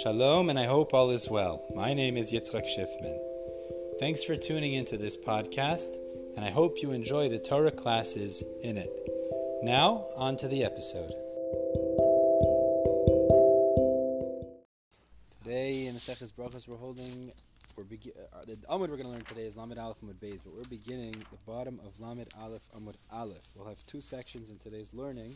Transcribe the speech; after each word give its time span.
Shalom, 0.00 0.48
and 0.48 0.58
I 0.58 0.64
hope 0.64 0.94
all 0.94 1.10
is 1.10 1.28
well. 1.28 1.66
My 1.74 1.92
name 1.92 2.16
is 2.16 2.32
Yitzchak 2.32 2.64
Schiffman. 2.64 3.18
Thanks 4.00 4.24
for 4.24 4.34
tuning 4.34 4.72
into 4.72 4.96
this 4.96 5.18
podcast, 5.18 5.96
and 6.34 6.46
I 6.46 6.50
hope 6.50 6.80
you 6.80 6.92
enjoy 6.92 7.28
the 7.28 7.38
Torah 7.38 7.70
classes 7.70 8.42
in 8.62 8.78
it. 8.78 8.90
Now, 9.62 10.06
on 10.16 10.38
to 10.38 10.48
the 10.48 10.64
episode. 10.64 11.12
Today 15.30 15.88
in 15.88 15.94
Maseches 15.94 16.32
Brachos, 16.32 16.66
we're 16.66 16.78
holding, 16.78 17.30
we're 17.76 17.84
begin, 17.84 18.12
uh, 18.32 18.46
the 18.46 18.54
Amud 18.70 18.88
we're 18.88 18.96
going 18.96 19.02
to 19.02 19.08
learn 19.08 19.24
today 19.24 19.42
is 19.42 19.58
Lamed 19.58 19.76
Aleph 19.76 20.00
Amud 20.00 20.14
Beis, 20.14 20.42
but 20.42 20.54
we're 20.54 20.64
beginning 20.70 21.12
the 21.12 21.38
bottom 21.44 21.78
of 21.84 22.00
Lamed 22.00 22.30
Aleph 22.40 22.70
Amud 22.74 22.94
Aleph. 23.12 23.46
We'll 23.54 23.68
have 23.68 23.84
two 23.84 24.00
sections 24.00 24.48
in 24.48 24.56
today's 24.56 24.94
learning. 24.94 25.34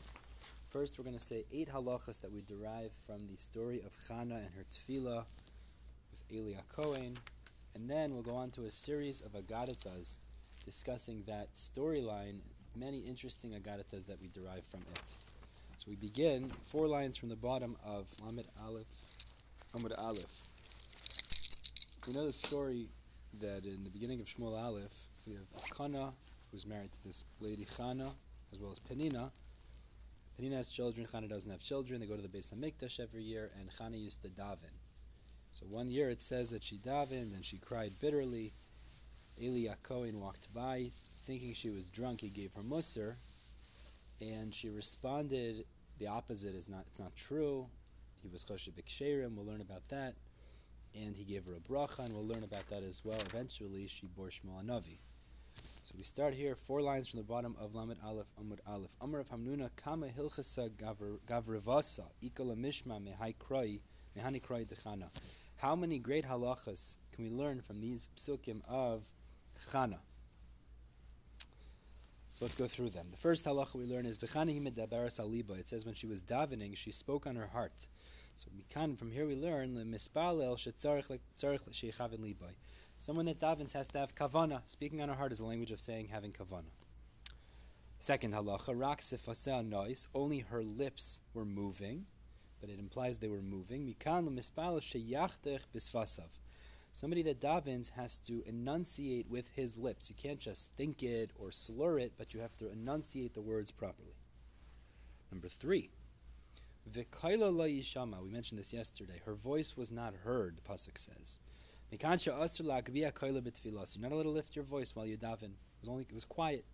First, 0.70 0.98
we're 0.98 1.04
going 1.04 1.16
to 1.16 1.24
say 1.24 1.44
eight 1.52 1.68
halachas 1.68 2.20
that 2.20 2.32
we 2.32 2.42
derive 2.42 2.92
from 3.06 3.26
the 3.28 3.36
story 3.36 3.80
of 3.86 3.92
Chana 4.08 4.36
and 4.36 4.50
her 4.56 4.64
tefillah 4.70 5.24
with 6.10 6.20
Eli 6.32 6.54
Cohen, 6.74 7.16
and 7.74 7.88
then 7.88 8.12
we'll 8.12 8.22
go 8.22 8.34
on 8.34 8.50
to 8.50 8.64
a 8.64 8.70
series 8.70 9.20
of 9.20 9.32
agaritas 9.32 10.18
discussing 10.64 11.22
that 11.28 11.54
storyline, 11.54 12.40
many 12.74 12.98
interesting 12.98 13.52
agaritas 13.52 14.04
that 14.06 14.20
we 14.20 14.28
derive 14.28 14.64
from 14.66 14.80
it. 14.92 15.14
So 15.76 15.86
we 15.88 15.96
begin 15.96 16.50
four 16.62 16.88
lines 16.88 17.16
from 17.16 17.28
the 17.28 17.36
bottom 17.36 17.76
of 17.86 18.08
Lamed 18.24 18.48
Aleph, 18.64 18.86
Amud 19.76 19.92
Aleph. 20.02 20.42
We 22.08 22.12
know 22.12 22.26
the 22.26 22.32
story 22.32 22.88
that 23.40 23.64
in 23.64 23.84
the 23.84 23.90
beginning 23.90 24.20
of 24.20 24.26
Shmuel 24.26 24.60
Aleph, 24.60 24.92
we 25.26 25.34
have 25.34 25.46
Kana, 25.76 26.12
who's 26.50 26.66
married 26.66 26.90
to 26.92 27.04
this 27.04 27.24
lady 27.40 27.64
Chana, 27.64 28.10
as 28.52 28.58
well 28.58 28.72
as 28.72 28.80
Penina, 28.80 29.30
Penina 30.38 30.56
has 30.56 30.70
children, 30.70 31.06
Chana 31.06 31.28
doesn't 31.28 31.50
have 31.50 31.62
children. 31.62 32.00
They 32.00 32.06
go 32.06 32.16
to 32.16 32.22
the 32.22 32.28
Beis 32.28 32.52
Hamikdash 32.52 33.00
every 33.00 33.22
year, 33.22 33.50
and 33.58 33.70
Chana 33.70 33.98
used 33.98 34.22
to 34.22 34.28
daven. 34.28 34.74
So 35.52 35.64
one 35.66 35.88
year 35.88 36.10
it 36.10 36.20
says 36.20 36.50
that 36.50 36.62
she 36.62 36.76
davened 36.76 37.34
and 37.34 37.44
she 37.44 37.56
cried 37.56 37.92
bitterly. 38.00 38.52
Eli 39.40 39.72
Cohen 39.82 40.20
walked 40.20 40.52
by, 40.52 40.90
thinking 41.26 41.54
she 41.54 41.70
was 41.70 41.88
drunk. 41.88 42.20
He 42.20 42.28
gave 42.28 42.52
her 42.54 42.62
musr, 42.62 43.16
and 44.20 44.54
she 44.54 44.68
responded, 44.68 45.64
"The 45.98 46.08
opposite 46.08 46.54
is 46.54 46.68
not. 46.68 46.84
It's 46.86 47.00
not 47.00 47.16
true. 47.16 47.66
He 48.22 48.28
was 48.28 48.44
choshev 48.44 48.72
b'ksherim. 48.72 49.34
We'll 49.34 49.46
learn 49.46 49.62
about 49.62 49.88
that." 49.88 50.14
And 50.94 51.16
he 51.16 51.24
gave 51.24 51.46
her 51.46 51.54
a 51.54 51.60
bracha, 51.60 52.00
and 52.00 52.14
we'll 52.14 52.26
learn 52.26 52.44
about 52.44 52.68
that 52.68 52.82
as 52.82 53.04
well. 53.04 53.20
Eventually, 53.20 53.86
she 53.86 54.06
bore 54.06 54.28
Shmuel 54.28 54.62
Navi. 54.62 54.98
So 55.82 55.94
we 55.96 56.02
start 56.02 56.34
here, 56.34 56.54
four 56.54 56.82
lines 56.82 57.08
from 57.08 57.18
the 57.18 57.24
bottom 57.24 57.54
of 57.60 57.74
Lamed 57.74 57.98
Aleph 58.04 58.26
Amud 58.40 58.58
Aleph. 58.66 58.96
Amar 59.00 59.20
of 59.20 59.28
Hamnuna 59.28 59.70
Kama 59.76 60.08
Hilchasa 60.08 60.70
Gavrivasa 61.28 62.04
Ikola 62.24 62.56
Mishma 62.56 63.00
Mehai 63.00 63.34
Kroi 63.36 63.80
Mehani 64.18 64.42
Kroi 64.44 64.66
Dechana. 64.66 65.08
How 65.56 65.76
many 65.76 65.98
great 65.98 66.24
halachas 66.24 66.98
can 67.12 67.24
we 67.24 67.30
learn 67.30 67.60
from 67.60 67.80
these 67.80 68.08
psukim 68.16 68.62
of 68.68 69.06
Chana? 69.70 69.98
So 72.32 72.44
let's 72.44 72.56
go 72.56 72.66
through 72.66 72.90
them. 72.90 73.06
The 73.10 73.16
first 73.16 73.44
halacha 73.46 73.76
we 73.76 73.86
learn 73.86 74.06
is 74.06 74.18
V'chani 74.18 74.60
Himedaberas 74.60 75.20
Aliba. 75.20 75.58
It 75.58 75.68
says 75.68 75.86
when 75.86 75.94
she 75.94 76.06
was 76.06 76.22
davening, 76.22 76.76
she 76.76 76.90
spoke 76.90 77.26
on 77.26 77.36
her 77.36 77.46
heart. 77.46 77.88
So 78.34 78.50
we 78.54 78.64
can 78.68 78.96
from 78.96 79.10
here 79.10 79.24
we 79.24 79.36
learn 79.36 79.76
mispalel 79.90 80.56
shetzarich 80.56 81.18
sheichavin 81.32 82.18
libay. 82.18 82.54
Someone 82.98 83.26
that 83.26 83.38
davens 83.38 83.72
has 83.72 83.88
to 83.88 83.98
have 83.98 84.14
kavana. 84.14 84.62
Speaking 84.64 85.02
on 85.02 85.08
her 85.08 85.14
heart 85.14 85.32
is 85.32 85.40
a 85.40 85.46
language 85.46 85.70
of 85.70 85.80
saying 85.80 86.08
having 86.08 86.32
kavana. 86.32 86.70
Second 87.98 88.32
halacha, 88.32 88.78
rak 88.78 89.00
sifaseh 89.00 89.68
nois. 89.68 90.08
Only 90.14 90.38
her 90.40 90.62
lips 90.62 91.20
were 91.34 91.44
moving, 91.44 92.06
but 92.60 92.70
it 92.70 92.78
implies 92.78 93.18
they 93.18 93.28
were 93.28 93.42
moving. 93.42 93.86
Mikan 93.86 94.26
lemispalel 94.26 94.80
sheyachtech 94.80 95.66
bisvasav. 95.74 96.38
Somebody 96.92 97.20
that 97.22 97.40
davens 97.40 97.90
has 97.90 98.18
to 98.20 98.42
enunciate 98.46 99.28
with 99.28 99.48
his 99.50 99.76
lips. 99.76 100.08
You 100.08 100.16
can't 100.16 100.40
just 100.40 100.74
think 100.76 101.02
it 101.02 101.30
or 101.36 101.52
slur 101.52 101.98
it, 101.98 102.12
but 102.16 102.32
you 102.32 102.40
have 102.40 102.56
to 102.56 102.70
enunciate 102.70 103.34
the 103.34 103.42
words 103.42 103.70
properly. 103.70 104.16
Number 105.30 105.48
three, 105.48 105.90
V'kaila 106.90 107.54
la 107.54 107.64
yishama. 107.64 108.22
We 108.22 108.30
mentioned 108.30 108.58
this 108.58 108.72
yesterday. 108.72 109.20
Her 109.26 109.34
voice 109.34 109.76
was 109.76 109.90
not 109.90 110.14
heard. 110.14 110.60
Pasuk 110.66 110.96
says, 110.96 111.40
"Mikansha 111.92 112.32
asr 112.34 112.64
la'gvia 112.64 113.12
kaila 113.12 113.40
b'tfilas." 113.42 113.96
You're 113.96 114.02
not 114.02 114.12
allowed 114.12 114.24
to 114.24 114.30
lift 114.30 114.56
your 114.56 114.64
voice 114.64 114.94
while 114.94 115.06
you 115.06 115.16
daven. 115.16 115.52
It 115.54 115.80
was 115.80 115.88
only 115.88 116.04
it 116.08 116.12
was 116.14 116.24
quiet. 116.24 116.64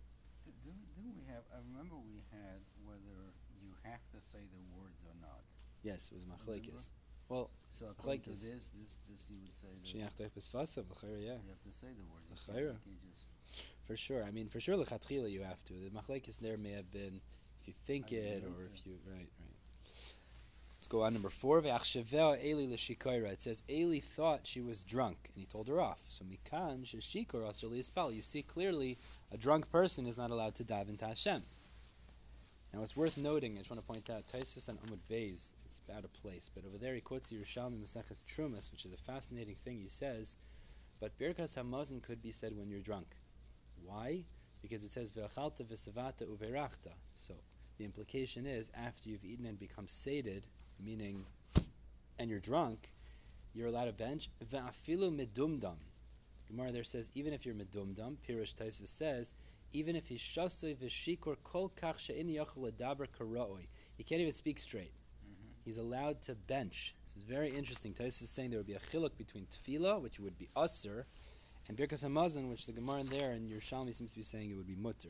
Didn't, 0.45 1.15
we 1.17 1.23
have? 1.27 1.43
I 1.53 1.59
remember 1.71 1.95
we 1.97 2.23
had 2.31 2.61
whether 2.85 3.33
you 3.61 3.71
have 3.83 4.03
to 4.11 4.21
say 4.21 4.39
the 4.39 4.79
words 4.79 5.05
or 5.05 5.15
not. 5.21 5.43
Yes, 5.83 6.11
it 6.11 6.15
was 6.15 6.25
machlekes. 6.25 6.91
Well, 7.29 7.49
so 7.69 7.87
according 7.89 8.21
to 8.21 8.29
this, 8.31 8.41
this, 8.41 8.95
this 9.09 9.29
you 9.29 9.39
would 9.41 9.55
say 9.57 9.67
that 9.71 9.85
Sheyachtech 9.87 10.31
b'svasav 10.37 10.89
l'chayra, 10.89 11.21
yeah, 11.21 11.39
you 11.41 11.49
have 11.49 11.63
to 11.63 11.71
say 11.71 11.87
the 11.87 12.03
words. 12.11 12.29
You 12.29 12.35
L'chayra. 12.35 12.73
can't, 12.73 12.85
you 12.85 12.97
can't 13.01 13.11
just. 13.11 13.73
for 13.87 13.95
sure. 13.95 14.23
I 14.23 14.31
mean, 14.31 14.49
for 14.49 14.59
sure, 14.59 14.75
lechatchila 14.75 15.31
you 15.31 15.41
have 15.43 15.63
to. 15.65 15.73
The 15.73 15.89
machlekes 15.89 16.39
there 16.39 16.57
may 16.57 16.71
have 16.71 16.91
been 16.91 17.21
if 17.59 17.67
you 17.67 17.73
think 17.85 18.07
I 18.11 18.15
it 18.15 18.43
or 18.43 18.59
if 18.65 18.85
you 18.85 18.99
right, 19.07 19.29
right. 19.39 19.52
Let's 20.83 20.91
go 20.91 21.03
on 21.03 21.13
number 21.13 21.29
four. 21.29 21.59
It 21.63 23.41
says 23.41 23.63
Eli 23.69 23.99
thought 24.01 24.45
she 24.45 24.59
was 24.59 24.83
drunk, 24.83 25.31
and 25.33 25.41
he 25.41 25.45
told 25.45 25.69
her 25.69 25.79
off. 25.79 26.01
So 26.09 26.25
mikan 26.25 26.83
liyispal. 26.83 28.13
You 28.13 28.21
see 28.21 28.41
clearly, 28.41 28.97
a 29.31 29.37
drunk 29.37 29.71
person 29.71 30.05
is 30.05 30.17
not 30.17 30.31
allowed 30.31 30.55
to 30.55 30.65
daven 30.65 30.99
to 30.99 31.05
Hashem. 31.05 31.41
Now 32.73 32.81
it's 32.81 32.97
worth 32.97 33.17
noting. 33.17 33.53
I 33.53 33.59
just 33.59 33.69
want 33.69 33.79
to 33.79 33.87
point 33.87 34.09
out 34.09 34.27
Tosfos 34.27 34.67
and 34.67 34.77
Amud 34.81 34.99
Beis. 35.09 35.53
It's 35.67 35.81
out 35.95 36.03
of 36.03 36.11
place, 36.11 36.51
but 36.53 36.65
over 36.65 36.77
there 36.77 36.95
he 36.95 36.99
quotes 36.99 37.31
Yerushalmi 37.31 37.81
Maseches 37.81 38.25
Trumas, 38.25 38.69
which 38.69 38.83
is 38.83 38.91
a 38.91 38.97
fascinating 38.97 39.55
thing. 39.55 39.79
He 39.79 39.87
says, 39.87 40.35
"But 40.99 41.17
Birkas 41.17 41.55
Hamazon 41.55 42.03
could 42.03 42.21
be 42.21 42.33
said 42.33 42.57
when 42.57 42.69
you're 42.69 42.81
drunk. 42.81 43.07
Why? 43.85 44.25
Because 44.61 44.83
it 44.83 44.89
says 44.89 45.13
Ve'achalta 45.13 45.63
v'savata 45.63 46.27
uverachta. 46.27 46.91
So 47.15 47.35
the 47.77 47.85
implication 47.85 48.45
is 48.45 48.69
after 48.75 49.07
you've 49.07 49.23
eaten 49.23 49.45
and 49.45 49.57
become 49.57 49.87
sated, 49.87 50.45
meaning, 50.83 51.23
and 52.19 52.29
you're 52.29 52.39
drunk, 52.39 52.89
you're 53.53 53.67
allowed 53.67 53.85
to 53.85 53.93
bench. 53.93 54.29
Ve'afilu 54.51 55.11
medumdam. 55.15 55.77
Gemara 56.47 56.71
there 56.71 56.83
says 56.83 57.09
even 57.15 57.33
if 57.33 57.45
you're 57.45 57.55
medumdam, 57.55 58.17
Pirush 58.27 58.55
Tosfos 58.55 58.89
says 58.89 59.33
even 59.71 59.95
if 59.95 60.07
he's 60.07 60.21
shasoi 60.21 60.75
v'shikor 60.75 61.35
kol 61.43 61.71
kach 61.81 61.99
she'in 61.99 62.27
yachol 62.27 62.71
ledaber 62.71 63.07
karoi. 63.19 63.67
He 63.97 64.03
can't 64.03 64.21
even 64.21 64.33
speak 64.33 64.59
straight. 64.59 64.91
Mm-hmm. 65.25 65.53
He's 65.65 65.77
allowed 65.77 66.21
to 66.23 66.35
bench. 66.35 66.95
This 67.05 67.17
is 67.17 67.23
very 67.23 67.49
interesting. 67.49 67.93
Tosfos 67.93 68.21
is 68.21 68.29
saying 68.29 68.51
there 68.51 68.59
would 68.59 68.67
be 68.67 68.73
a 68.73 68.79
chiluk 68.79 69.17
between 69.17 69.45
tefillah, 69.45 70.01
which 70.01 70.19
would 70.19 70.37
be 70.37 70.49
usr, 70.55 71.05
and 71.67 71.77
birkas 71.77 72.03
hamazon, 72.03 72.49
which 72.49 72.65
the 72.65 72.73
Gemara 72.73 72.99
in 72.99 73.09
there 73.09 73.31
and 73.31 73.49
Yerushalmi 73.49 73.95
seems 73.95 74.11
to 74.11 74.17
be 74.17 74.23
saying 74.23 74.49
it 74.49 74.55
would 74.55 74.67
be 74.67 74.75
mutter. 74.75 75.09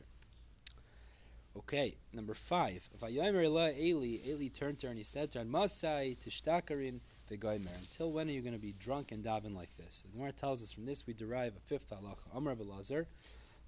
Okay, 1.56 1.94
number 2.12 2.34
five. 2.34 2.88
Vayomer 3.00 3.48
la 3.50 3.68
Eli, 3.68 4.18
Eli 4.26 4.48
turned 4.48 4.78
to 4.80 4.86
her 4.86 4.90
and 4.90 4.98
he 4.98 5.04
said 5.04 5.30
to 5.30 5.38
her, 5.38 5.44
Masai 5.44 6.16
tishtakarin 6.24 6.98
v'goymer. 7.30 7.78
Until 7.78 8.10
when 8.10 8.28
are 8.28 8.32
you 8.32 8.40
going 8.40 8.56
to 8.56 8.60
be 8.60 8.74
drunk 8.80 9.12
and 9.12 9.24
daven 9.24 9.54
like 9.54 9.74
this? 9.76 10.02
The 10.02 10.16
Gemara 10.16 10.32
tells 10.32 10.62
us 10.62 10.72
from 10.72 10.84
this 10.84 11.06
we 11.06 11.14
derive 11.14 11.54
a 11.56 11.60
fifth 11.60 11.90
halacha. 11.90 12.26
Amar 12.34 12.56
Belazar. 12.56 13.06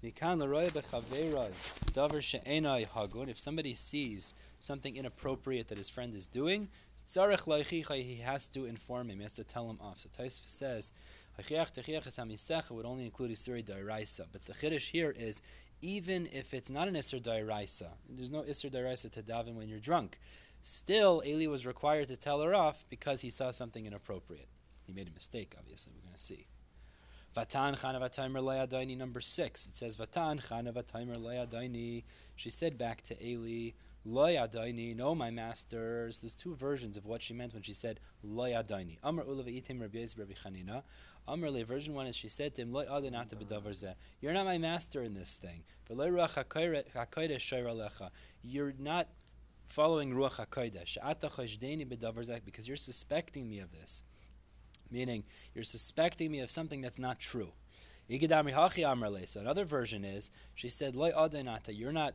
Mikan 0.03 0.39
l'roya 0.39 0.69
b'chaveiroi, 0.69 1.51
davar 1.93 2.21
she'enai 2.21 2.87
hagun. 2.89 3.29
If 3.29 3.39
somebody 3.39 3.73
sees 3.73 4.35
something 4.59 4.95
inappropriate 4.95 5.69
that 5.69 5.77
his 5.77 5.89
friend 5.89 6.13
is 6.13 6.27
doing, 6.27 6.67
tzarech 7.07 7.47
laichicha, 7.47 8.03
he 8.03 8.17
has 8.17 8.49
to 8.49 8.65
inform 8.65 9.09
him. 9.09 9.17
He 9.17 9.23
has 9.23 9.33
to 9.33 9.43
tell 9.43 9.69
him 9.69 9.79
off. 9.81 9.99
So 9.99 10.09
Tosfos 10.09 10.49
says, 10.49 10.91
would 12.69 12.85
only 12.85 13.05
include 13.05 13.31
Isuri 13.31 13.63
Dairaisa. 13.63 14.25
But 14.31 14.45
the 14.45 14.53
Chiddush 14.53 14.89
here 14.89 15.15
is, 15.17 15.41
even 15.81 16.27
if 16.31 16.53
it's 16.53 16.69
not 16.69 16.87
an 16.87 16.95
Isur 16.95 17.21
Dairaisa, 17.21 17.89
there's 18.09 18.31
no 18.31 18.41
Isur 18.41 18.71
Dairaisa 18.71 19.11
to 19.11 19.21
daven 19.21 19.55
when 19.55 19.69
you're 19.69 19.79
drunk, 19.79 20.19
still 20.61 21.21
Eli 21.25 21.47
was 21.47 21.65
required 21.65 22.07
to 22.07 22.17
tell 22.17 22.41
her 22.41 22.55
off 22.55 22.83
because 22.89 23.21
he 23.21 23.29
saw 23.29 23.51
something 23.51 23.85
inappropriate. 23.85 24.47
He 24.85 24.93
made 24.93 25.07
a 25.07 25.11
mistake, 25.11 25.55
obviously, 25.57 25.93
we're 25.95 26.03
going 26.03 26.15
to 26.15 26.19
see. 26.19 26.47
Vatan 27.35 27.79
chana 27.79 28.01
vataimer 28.01 28.41
le'adaini, 28.41 28.97
number 28.97 29.21
six. 29.21 29.67
It 29.67 29.75
says, 29.75 29.95
Vatan 29.97 30.41
chana 30.43 30.73
vataimer 30.73 31.17
le'adaini. 31.17 32.03
She 32.35 32.49
said 32.49 32.77
back 32.77 33.01
to 33.03 33.23
Eli, 33.23 33.71
Loyadaini, 34.07 34.95
no, 34.95 35.13
my 35.13 35.29
masters. 35.29 36.21
There's 36.21 36.35
two 36.35 36.55
versions 36.55 36.95
of 36.95 37.05
what 37.05 37.21
she 37.21 37.33
meant 37.33 37.53
when 37.53 37.63
she 37.63 37.73
said 37.73 37.99
Loyadaini. 38.25 38.97
Amr 39.03 39.25
ulav 39.25 39.47
itim 39.47 39.81
Rabbi 39.81 40.05
Rabbi 40.17 40.33
Chanina. 40.33 40.83
Amr 41.27 41.51
version 41.65 41.93
one 41.93 42.07
is 42.07 42.15
she 42.15 42.29
said 42.29 42.55
to 42.55 42.61
him, 42.61 42.71
Loy 42.71 42.85
adanata 42.85 43.35
b'davar. 43.35 43.95
You're 44.21 44.31
not 44.31 44.45
my 44.45 44.57
master 44.57 45.03
in 45.03 45.13
this 45.13 45.35
thing. 45.37 45.65
You're 45.89 45.97
not 48.79 49.07
following 49.65 50.13
ruach 50.13 50.45
hakodesh. 50.45 50.97
Ata 51.03 52.41
because 52.45 52.67
you're 52.67 52.77
suspecting 52.77 53.49
me 53.49 53.59
of 53.59 53.73
this. 53.73 54.03
Meaning, 54.89 55.25
you're 55.53 55.65
suspecting 55.65 56.31
me 56.31 56.39
of 56.39 56.49
something 56.49 56.79
that's 56.79 56.97
not 56.97 57.19
true. 57.19 57.51
So 58.09 59.41
another 59.41 59.65
version 59.65 60.05
is 60.05 60.31
she 60.55 60.69
said. 60.69 60.95
You're 60.95 61.91
not 61.91 62.13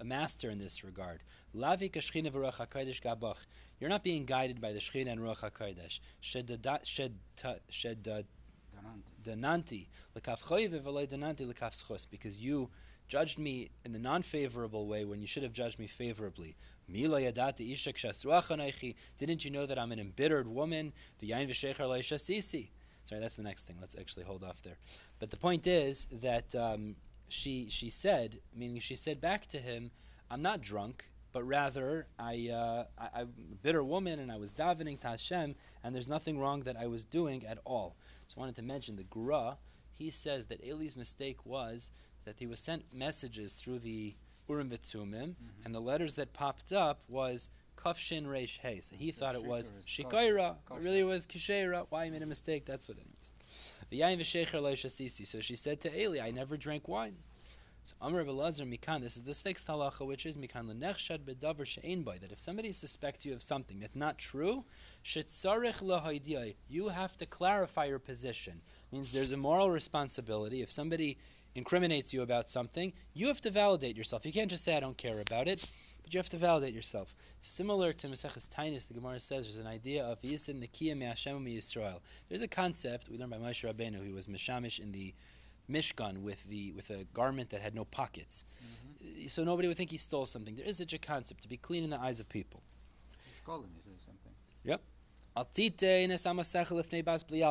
a 0.00 0.04
master 0.04 0.50
in 0.50 0.58
this 0.58 0.84
regard. 0.84 1.22
Lavi 1.54 1.90
kashchina 1.90 2.30
v'ruach 2.30 2.56
hakodesh 2.56 3.02
gabach. 3.02 3.46
You're 3.80 3.90
not 3.90 4.02
being 4.02 4.24
guided 4.24 4.60
by 4.60 4.72
the 4.72 4.80
shchina 4.80 5.12
and 5.12 5.20
ruach 5.20 5.40
hakodesh. 5.40 6.00
Dananti 9.24 9.86
lekaf 10.16 10.42
choyve 10.42 10.80
v'loy 10.82 11.08
dananti 11.08 11.52
lekaf 11.52 11.82
schus. 11.82 12.06
Because 12.10 12.38
you 12.38 12.70
judged 13.08 13.38
me 13.38 13.70
in 13.84 13.92
the 13.92 13.98
non-favorable 13.98 14.86
way 14.86 15.04
when 15.04 15.20
you 15.20 15.26
should 15.26 15.42
have 15.42 15.52
judged 15.52 15.78
me 15.78 15.86
favorably. 15.86 16.56
Mila 16.88 17.20
yadati 17.20 17.72
ishak 17.72 17.96
shasruach 17.96 18.94
Didn't 19.18 19.44
you 19.44 19.50
know 19.50 19.66
that 19.66 19.78
I'm 19.78 19.92
an 19.92 19.98
embittered 19.98 20.48
woman? 20.48 20.92
The 21.18 21.30
yain 21.30 21.48
sisi. 21.48 22.68
Sorry, 23.04 23.20
that's 23.20 23.36
the 23.36 23.42
next 23.42 23.66
thing. 23.66 23.76
Let's 23.80 23.96
actually 23.98 24.24
hold 24.24 24.42
off 24.42 24.62
there. 24.62 24.78
But 25.18 25.30
the 25.30 25.36
point 25.36 25.66
is 25.66 26.06
that 26.22 26.54
um, 26.54 26.96
she 27.28 27.68
she 27.70 27.90
said, 27.90 28.38
meaning 28.54 28.80
she 28.80 28.96
said 28.96 29.20
back 29.20 29.46
to 29.46 29.58
him, 29.58 29.90
"I'm 30.30 30.42
not 30.42 30.60
drunk, 30.60 31.08
but 31.32 31.44
rather 31.44 32.06
I, 32.18 32.50
uh, 32.50 32.84
I 32.98 33.20
am 33.22 33.32
a 33.52 33.54
bitter 33.56 33.82
woman, 33.82 34.20
and 34.20 34.30
I 34.30 34.36
was 34.36 34.52
davening 34.52 35.00
to 35.00 35.08
Hashem, 35.08 35.54
and 35.82 35.94
there's 35.94 36.08
nothing 36.08 36.38
wrong 36.38 36.60
that 36.60 36.76
I 36.76 36.86
was 36.86 37.04
doing 37.04 37.44
at 37.46 37.58
all." 37.64 37.96
So 38.28 38.34
I 38.36 38.40
wanted 38.40 38.56
to 38.56 38.62
mention 38.62 38.96
the 38.96 39.04
Gra. 39.04 39.58
He 39.92 40.10
says 40.10 40.46
that 40.46 40.64
Eli's 40.64 40.96
mistake 40.96 41.44
was 41.44 41.92
that 42.24 42.38
he 42.38 42.46
was 42.46 42.60
sent 42.60 42.92
messages 42.92 43.54
through 43.54 43.80
the 43.80 44.14
Urim 44.48 44.70
V'Tumim, 44.70 45.10
mm-hmm. 45.10 45.64
and 45.64 45.74
the 45.74 45.80
letters 45.80 46.14
that 46.16 46.32
popped 46.32 46.72
up 46.72 47.00
was 47.08 47.50
Kafshin 47.76 48.26
Reish 48.26 48.58
Hey. 48.58 48.80
So 48.80 48.96
he 48.96 49.10
thought 49.10 49.34
it 49.34 49.44
was 49.44 49.72
Shikaira. 49.86 50.56
It 50.70 50.82
really 50.82 51.04
was 51.04 51.26
Kisheira. 51.26 51.86
Why 51.90 52.06
he 52.06 52.10
made 52.10 52.22
a 52.22 52.26
mistake? 52.26 52.64
That's 52.64 52.88
what 52.88 52.98
it 52.98 53.06
was. 53.18 53.30
So 53.98 55.40
she 55.40 55.56
said 55.56 55.80
to 55.82 56.00
Eli, 56.00 56.20
I 56.20 56.30
never 56.30 56.56
drank 56.56 56.88
wine. 56.88 57.16
So 57.84 57.94
Amr 58.00 58.24
Belazar 58.24 58.66
Mikan, 58.66 59.02
this 59.02 59.16
is 59.16 59.24
the 59.24 59.34
sixth 59.34 59.66
halacha, 59.66 60.06
which 60.06 60.24
is 60.24 60.38
Mikan 60.38 60.72
Lenechshad 60.72 61.18
Bedavar 61.18 61.66
She'ein 61.66 62.02
Boy, 62.02 62.16
that 62.22 62.32
if 62.32 62.38
somebody 62.38 62.72
suspects 62.72 63.26
you 63.26 63.34
of 63.34 63.42
something 63.42 63.78
that's 63.78 63.94
not 63.94 64.16
true, 64.16 64.64
Shetzarech 65.04 66.54
you 66.70 66.88
have 66.88 67.16
to 67.18 67.26
clarify 67.26 67.84
your 67.84 67.98
position. 67.98 68.62
Means 68.90 69.12
there's 69.12 69.32
a 69.32 69.36
moral 69.36 69.70
responsibility. 69.70 70.62
If 70.62 70.72
somebody 70.72 71.18
incriminates 71.54 72.14
you 72.14 72.22
about 72.22 72.50
something, 72.50 72.94
you 73.12 73.26
have 73.28 73.42
to 73.42 73.50
validate 73.50 73.98
yourself. 73.98 74.24
You 74.24 74.32
can't 74.32 74.50
just 74.50 74.64
say, 74.64 74.74
I 74.74 74.80
don't 74.80 74.96
care 74.96 75.20
about 75.20 75.46
it 75.46 75.70
but 76.04 76.14
you 76.14 76.18
have 76.18 76.28
to 76.28 76.36
validate 76.36 76.72
yourself. 76.72 77.16
Similar 77.40 77.92
to 77.94 78.08
Maseches 78.08 78.46
Tainus, 78.46 78.86
the 78.86 78.94
Gemara 78.94 79.18
says 79.18 79.46
there's 79.46 79.58
an 79.58 79.66
idea 79.66 80.04
of 80.04 80.20
Yisim 80.20 80.62
Nekiyah 80.62 80.96
Me'Hashem 80.96 81.44
Yisrael. 81.52 82.00
There's 82.28 82.42
a 82.42 82.48
concept 82.48 83.08
we 83.08 83.18
learned 83.18 83.32
by 83.32 83.38
Moshe 83.38 83.64
Rabbeinu, 83.68 84.06
who 84.06 84.14
was 84.14 84.28
Mishamish 84.28 84.78
in 84.78 84.92
the 84.92 85.14
Mishkan 85.70 86.18
with 86.18 86.44
the 86.44 86.72
with 86.72 86.90
a 86.90 87.04
garment 87.14 87.48
that 87.50 87.62
had 87.62 87.74
no 87.74 87.86
pockets, 87.86 88.44
mm-hmm. 89.02 89.26
so 89.28 89.44
nobody 89.44 89.66
would 89.66 89.78
think 89.78 89.90
he 89.90 89.96
stole 89.96 90.26
something. 90.26 90.54
There 90.54 90.66
is 90.66 90.76
such 90.76 90.92
a 90.92 90.98
concept 90.98 91.40
to 91.42 91.48
be 91.48 91.56
clean 91.56 91.84
in 91.84 91.90
the 91.90 91.98
eyes 91.98 92.20
of 92.20 92.28
people. 92.28 92.62
Shkolim 93.40 93.74
is 93.78 93.84
something. 94.02 94.32
Yep. 94.64 94.82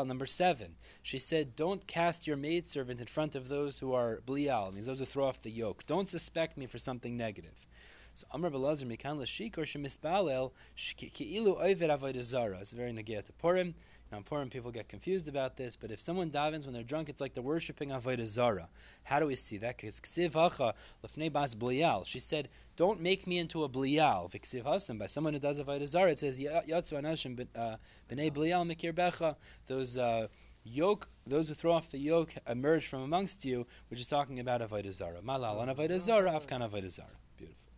Number 0.08 0.26
seven, 0.26 0.76
she 1.02 1.18
said, 1.18 1.56
"Don't 1.56 1.88
cast 1.88 2.28
your 2.28 2.38
maidservant 2.38 3.02
in 3.02 3.08
front 3.08 3.36
of 3.36 3.50
those 3.50 3.80
who 3.80 3.94
are 3.94 4.22
blial, 4.28 4.72
means 4.74 4.86
those 4.86 5.00
who 5.00 5.06
throw 5.06 5.26
off 5.26 5.42
the 5.42 5.50
yoke. 5.50 5.86
Don't 5.88 6.08
suspect 6.08 6.56
me 6.56 6.68
for 6.68 6.78
something 6.78 7.18
negative." 7.18 7.68
So 8.16 8.28
Amr 8.32 8.52
Belazar 8.52 8.86
Mikan 8.86 9.18
Lashikor 9.18 9.64
Shemisbalel 9.64 10.52
Ki'ilu 10.76 11.60
Oived 11.60 11.82
Avodah 11.82 12.22
Zara. 12.22 12.60
It's 12.60 12.72
very 12.72 12.92
negaya 12.92 13.24
to 13.24 13.34
Purim. 13.34 13.74
Now 14.12 14.20
in 14.20 14.24
Purim 14.24 14.50
people 14.52 14.70
get 14.70 14.88
confused 14.88 15.28
about 15.28 15.58
this, 15.58 15.76
but 15.76 15.90
if 15.90 16.00
someone 16.00 16.30
davens 16.30 16.66
when 16.66 16.76
they're 16.76 16.84
drunk, 16.84 17.10
it's 17.10 17.20
like 17.20 17.34
they're 17.34 17.42
worshiping 17.42 17.90
Avodah 17.90 18.28
Zara. 18.28 18.70
How 19.04 19.20
do 19.20 19.26
we 19.26 19.36
see 19.36 19.58
that? 19.58 19.78
Because 19.78 20.00
Ksiv 20.00 20.34
Hacha 20.34 20.76
Lefnei 21.04 21.34
Bas 21.34 21.56
Blial. 21.56 22.06
She 22.06 22.20
said, 22.20 22.50
"Don't 22.76 23.02
make 23.02 23.26
me 23.26 23.40
into 23.40 23.64
a 23.64 23.70
Blial." 23.70 24.32
V'Ksiv 24.32 24.64
Hasim 24.64 25.00
by 25.00 25.08
someone 25.08 25.34
who 25.34 25.40
does 25.40 25.60
Avodah 25.60 25.88
Zara. 25.88 26.12
It 26.12 26.20
says 26.20 26.40
Yatzu 26.40 26.94
Anashim 27.02 27.48
uh, 27.56 27.78
Bnei 28.10 28.32
Blial 28.32 28.68
Mikir 28.68 28.94
Becha. 28.94 29.36
Those. 29.66 29.98
Uh, 29.98 30.28
yoke, 30.66 31.10
those 31.28 31.50
who 31.50 31.54
throw 31.54 31.74
off 31.74 31.90
the 31.90 31.98
yoke 31.98 32.34
emerge 32.48 32.88
from 32.88 33.02
amongst 33.02 33.44
you, 33.44 33.68
which 33.90 34.00
is 34.00 34.08
talking 34.08 34.40
about 34.40 34.62
Avodah 34.62 34.94
Zara. 34.94 35.22
Malal 35.22 35.60
on 35.60 35.68
Avodah 35.68 36.00
Zara, 36.00 36.32
Afkan 36.32 36.62
Avodah 36.62 36.90
Zara. 36.90 37.10
Beautiful. 37.38 37.73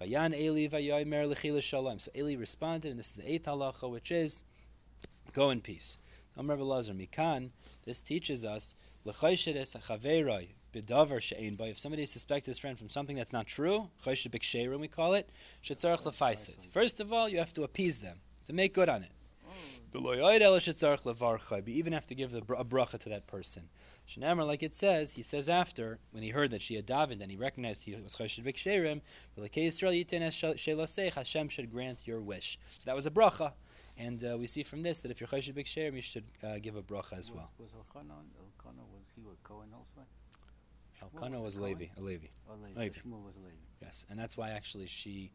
Vayan 0.00 0.34
Eli 0.34 0.68
vayomer 0.68 1.26
lechila 1.26 1.62
shalom. 1.62 1.98
So 1.98 2.10
Eli 2.14 2.36
responded, 2.36 2.90
and 2.90 2.98
this 2.98 3.08
is 3.08 3.12
the 3.12 3.32
eighth 3.32 3.46
halacha, 3.46 3.90
which 3.90 4.10
is 4.10 4.42
go 5.32 5.50
in 5.50 5.60
peace. 5.60 5.98
Amr 6.36 6.56
Lazar 6.56 6.92
Mikan. 6.92 7.50
This 7.84 8.00
teaches 8.00 8.44
us 8.44 8.74
If 10.74 11.78
somebody 11.78 12.06
suspects 12.06 12.46
his 12.46 12.58
friend 12.58 12.78
from 12.78 12.90
something 12.90 13.16
that's 13.16 13.32
not 13.32 13.46
true, 13.46 13.88
we 14.04 14.88
call 14.88 15.14
it. 15.14 15.30
First 16.72 17.00
of 17.00 17.12
all, 17.12 17.28
you 17.28 17.38
have 17.38 17.54
to 17.54 17.62
appease 17.62 17.98
them 17.98 18.20
to 18.46 18.52
make 18.52 18.74
good 18.74 18.90
on 18.90 19.02
it. 19.02 19.10
You 19.92 21.74
even 21.74 21.92
have 21.92 22.06
to 22.06 22.14
give 22.14 22.30
the, 22.30 22.38
a 22.38 22.64
bracha 22.64 22.98
to 22.98 23.08
that 23.08 23.26
person. 23.26 23.68
Shnamar, 24.08 24.46
like 24.46 24.62
it 24.62 24.74
says, 24.74 25.12
he 25.12 25.22
says 25.22 25.48
after, 25.48 25.98
when 26.10 26.22
he 26.22 26.28
heard 26.30 26.50
that 26.50 26.62
she 26.62 26.74
had 26.74 26.86
davened 26.86 27.22
and 27.22 27.30
he 27.30 27.36
recognized 27.36 27.82
he 27.82 27.94
was 27.94 28.14
Choshed 28.14 28.44
B'Ksherim, 28.44 29.00
Hashem 31.14 31.48
should 31.48 31.70
grant 31.70 32.06
your 32.06 32.20
wish. 32.20 32.58
So 32.78 32.90
that 32.90 32.94
was 32.94 33.06
a 33.06 33.10
bracha. 33.10 33.52
And 33.98 34.22
uh, 34.24 34.36
we 34.38 34.46
see 34.46 34.62
from 34.62 34.82
this 34.82 35.00
that 35.00 35.10
if 35.10 35.20
you're 35.20 35.28
Choshed 35.28 35.54
B'Ksherim, 35.54 35.94
you 35.94 36.02
should 36.02 36.24
uh, 36.42 36.58
give 36.60 36.76
a 36.76 36.82
bracha 36.82 37.16
as 37.16 37.30
well. 37.30 37.50
Was, 37.58 37.74
was 37.74 37.86
Elkanah, 37.96 38.14
was 38.92 39.10
he 39.14 39.22
a 39.22 39.48
Cohen 39.48 39.68
also? 39.74 40.06
Elkanah 41.02 41.36
was, 41.36 41.56
was 41.56 41.56
a 41.56 41.62
Levi. 41.62 41.86
A 41.96 42.00
Levi. 42.00 42.26
Oh, 42.50 42.54
Levi. 42.62 42.80
Levi. 42.80 42.98
Shmuel 42.98 43.24
was 43.24 43.36
a 43.36 43.40
Levi. 43.40 43.56
Yes, 43.82 44.06
and 44.10 44.18
that's 44.18 44.36
why 44.36 44.50
actually 44.50 44.86
she 44.86 45.30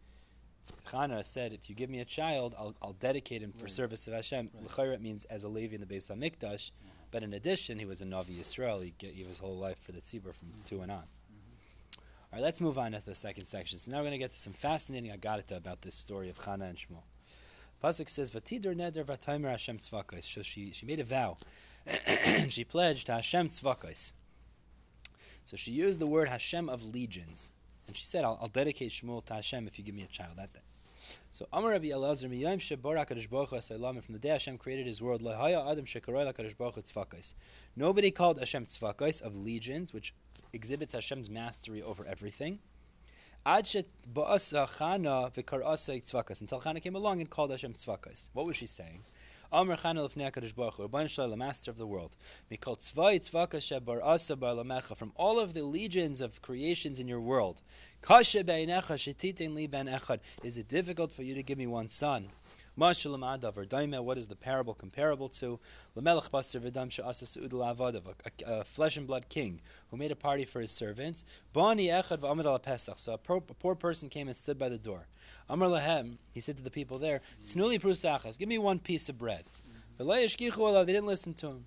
Chana 0.85 1.25
said, 1.25 1.53
"If 1.53 1.69
you 1.69 1.75
give 1.75 1.89
me 1.89 1.99
a 1.99 2.05
child, 2.05 2.55
I'll, 2.57 2.75
I'll 2.81 2.93
dedicate 2.93 3.41
him 3.41 3.51
for 3.51 3.63
right. 3.63 3.71
service 3.71 4.07
of 4.07 4.13
Hashem." 4.13 4.49
Right. 4.77 5.01
means 5.01 5.25
as 5.25 5.43
a 5.43 5.49
Levi 5.49 5.75
in 5.75 5.81
the 5.81 5.87
Beis 5.87 6.11
Hamikdash, 6.11 6.71
mm-hmm. 6.71 6.89
but 7.11 7.23
in 7.23 7.33
addition, 7.33 7.79
he 7.79 7.85
was 7.85 8.01
a 8.01 8.05
Navi 8.05 8.37
Yisrael. 8.37 8.83
He 8.83 8.93
gave 8.97 9.25
his 9.25 9.39
whole 9.39 9.57
life 9.57 9.79
for 9.79 9.91
the 9.91 10.01
tzibur 10.01 10.33
from 10.33 10.49
mm-hmm. 10.49 10.65
two 10.65 10.81
and 10.81 10.91
on. 10.91 10.99
Mm-hmm. 10.99 11.99
All 11.99 12.29
right, 12.33 12.41
let's 12.41 12.61
move 12.61 12.77
on 12.77 12.91
to 12.91 13.05
the 13.05 13.15
second 13.15 13.45
section. 13.45 13.79
So 13.79 13.91
now 13.91 13.97
we're 13.97 14.03
going 14.03 14.13
to 14.13 14.17
get 14.17 14.31
to 14.31 14.39
some 14.39 14.53
fascinating 14.53 15.11
agadita 15.11 15.57
about 15.57 15.81
this 15.81 15.95
story 15.95 16.29
of 16.29 16.37
Chana 16.37 16.69
and 16.69 16.77
Shmuel. 16.77 17.03
Pasuk 17.83 18.09
says, 18.09 18.31
"Vatidur 18.31 18.75
neder 18.75 19.03
v'taimer 19.03 19.49
Hashem 19.49 19.79
tzvakos." 19.79 20.23
So 20.23 20.41
she 20.41 20.71
she 20.71 20.85
made 20.85 20.99
a 20.99 21.05
vow. 21.05 21.37
and 21.85 22.53
she 22.57 22.63
pledged 22.63 23.07
to 23.07 23.13
Hashem 23.13 23.49
tzvakos. 23.49 24.13
So 25.43 25.57
she 25.57 25.71
used 25.71 25.99
the 25.99 26.07
word 26.07 26.29
Hashem 26.29 26.69
of 26.69 26.83
legions. 26.83 27.51
And 27.91 27.97
she 27.97 28.05
said, 28.05 28.23
I'll, 28.23 28.39
I'll 28.41 28.47
dedicate 28.47 28.93
Shmuel 28.93 29.25
to 29.25 29.33
Hashem 29.33 29.67
if 29.67 29.77
you 29.77 29.83
give 29.83 29.93
me 29.93 30.03
a 30.03 30.07
child 30.07 30.37
that 30.37 30.53
day. 30.53 30.61
So 31.29 31.45
Amar 31.51 31.71
Rabbi 31.71 31.87
Elazar 31.87 32.81
Baruch 32.81 33.09
Hu 33.09 34.01
from 34.01 34.13
the 34.13 34.19
day 34.19 34.29
Hashem 34.29 34.57
created 34.57 34.87
His 34.87 35.01
world 35.01 35.21
adam 35.27 35.83
Baruch 36.07 36.37
Hu. 36.37 37.21
Nobody 37.75 38.11
called 38.11 38.39
Hashem 38.39 38.65
tzvakos 38.65 39.21
of 39.21 39.35
legions, 39.35 39.93
which 39.93 40.13
exhibits 40.53 40.93
Hashem's 40.93 41.29
mastery 41.29 41.81
over 41.81 42.05
everything. 42.05 42.59
Ad 43.45 43.65
ba'asa 43.65 44.69
chana 44.77 45.33
v'karasa 45.33 46.01
tzvakos 46.01 46.39
until 46.39 46.61
Chana 46.61 46.81
came 46.81 46.95
along 46.95 47.19
and 47.19 47.29
called 47.29 47.51
Hashem 47.51 47.73
tzvakos. 47.73 48.29
What 48.31 48.47
was 48.47 48.55
she 48.55 48.67
saying? 48.67 49.01
Amr 49.53 49.75
Chanel 49.75 50.05
of 50.05 50.15
Nekadosh 50.15 50.55
Baruch 50.55 50.75
Hu, 50.75 50.87
the 51.29 51.35
Master 51.35 51.71
of 51.71 51.77
the 51.77 51.85
world. 51.85 52.15
Mikol 52.49 52.77
Tzvay 52.77 53.19
Tzvaka 53.19 53.57
Shebar 53.59 54.01
Asa 54.01 54.37
from 54.95 55.11
all 55.17 55.41
of 55.41 55.53
the 55.53 55.61
legions 55.61 56.21
of 56.21 56.41
creations 56.41 56.99
in 56.99 57.07
your 57.09 57.19
world. 57.19 57.61
Kashe 58.01 58.45
Be'enecha 58.45 58.95
Shetiten 58.95 59.53
Li 59.53 59.67
Ben 59.67 59.87
Echad. 59.87 60.21
Is 60.41 60.57
it 60.57 60.69
difficult 60.69 61.11
for 61.11 61.23
you 61.23 61.33
to 61.33 61.43
give 61.43 61.57
me 61.57 61.67
one 61.67 61.89
son? 61.89 62.29
What 62.75 62.97
is 62.97 64.27
the 64.27 64.37
parable 64.39 64.73
comparable 64.73 65.29
to? 65.29 65.59
A 65.95 66.21
flesh 68.63 68.97
and 68.97 69.07
blood 69.07 69.29
king 69.29 69.61
who 69.89 69.97
made 69.97 70.11
a 70.11 70.15
party 70.15 70.45
for 70.45 70.61
his 70.61 70.71
servants. 70.71 71.25
So 71.53 73.13
a 73.13 73.17
poor 73.17 73.75
person 73.75 74.09
came 74.09 74.27
and 74.27 74.37
stood 74.37 74.57
by 74.57 74.69
the 74.69 74.77
door. 74.77 75.07
Amr 75.49 76.07
he 76.31 76.39
said 76.39 76.55
to 76.57 76.63
the 76.63 76.71
people 76.71 76.97
there, 76.97 77.21
give 77.43 78.47
me 78.47 78.57
one 78.57 78.79
piece 78.79 79.09
of 79.09 79.17
bread. 79.17 79.43
They 79.97 80.05
didn't 80.05 81.05
listen 81.05 81.33
to 81.35 81.47
him. 81.47 81.65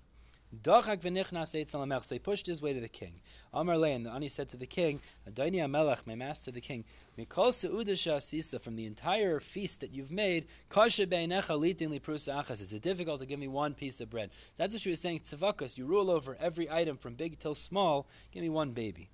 Dachak 0.61 1.01
v'nichnas 1.01 1.53
eitz 1.53 2.03
So 2.05 2.15
he 2.15 2.19
pushed 2.19 2.45
his 2.45 2.61
way 2.61 2.73
to 2.73 2.79
the 2.79 2.87
king. 2.87 3.19
Amar 3.53 3.77
Lein, 3.77 4.03
the 4.03 4.11
Ani 4.11 4.29
said 4.29 4.49
to 4.49 4.57
the 4.57 4.65
king, 4.65 5.01
Adoni 5.29 5.55
Amelech, 5.55 6.05
my 6.05 6.15
master 6.15 6.51
the 6.51 6.61
king, 6.61 6.85
Mikol 7.17 7.51
se'udasha 7.51 8.21
sisa, 8.21 8.59
from 8.59 8.75
the 8.75 8.85
entire 8.85 9.39
feast 9.39 9.81
that 9.81 9.91
you've 9.91 10.11
made, 10.11 10.45
kasha 10.69 11.07
be'necha 11.07 11.59
litin 11.59 11.89
li 11.89 11.99
prusa 11.99 12.43
achas. 12.43 12.61
Is 12.61 12.73
it 12.73 12.81
difficult 12.81 13.19
to 13.19 13.25
give 13.25 13.39
me 13.39 13.47
one 13.47 13.73
piece 13.73 13.99
of 13.99 14.09
bread? 14.09 14.29
That's 14.55 14.73
what 14.73 14.81
she 14.81 14.89
was 14.89 14.99
saying. 14.99 15.21
Tzavakas, 15.21 15.77
you 15.77 15.85
rule 15.85 16.09
over 16.09 16.37
every 16.39 16.69
item 16.69 16.97
from 16.97 17.15
big 17.15 17.39
till 17.39 17.55
small. 17.55 18.07
Give 18.31 18.43
me 18.43 18.49
one 18.49 18.71
baby. 18.71 19.09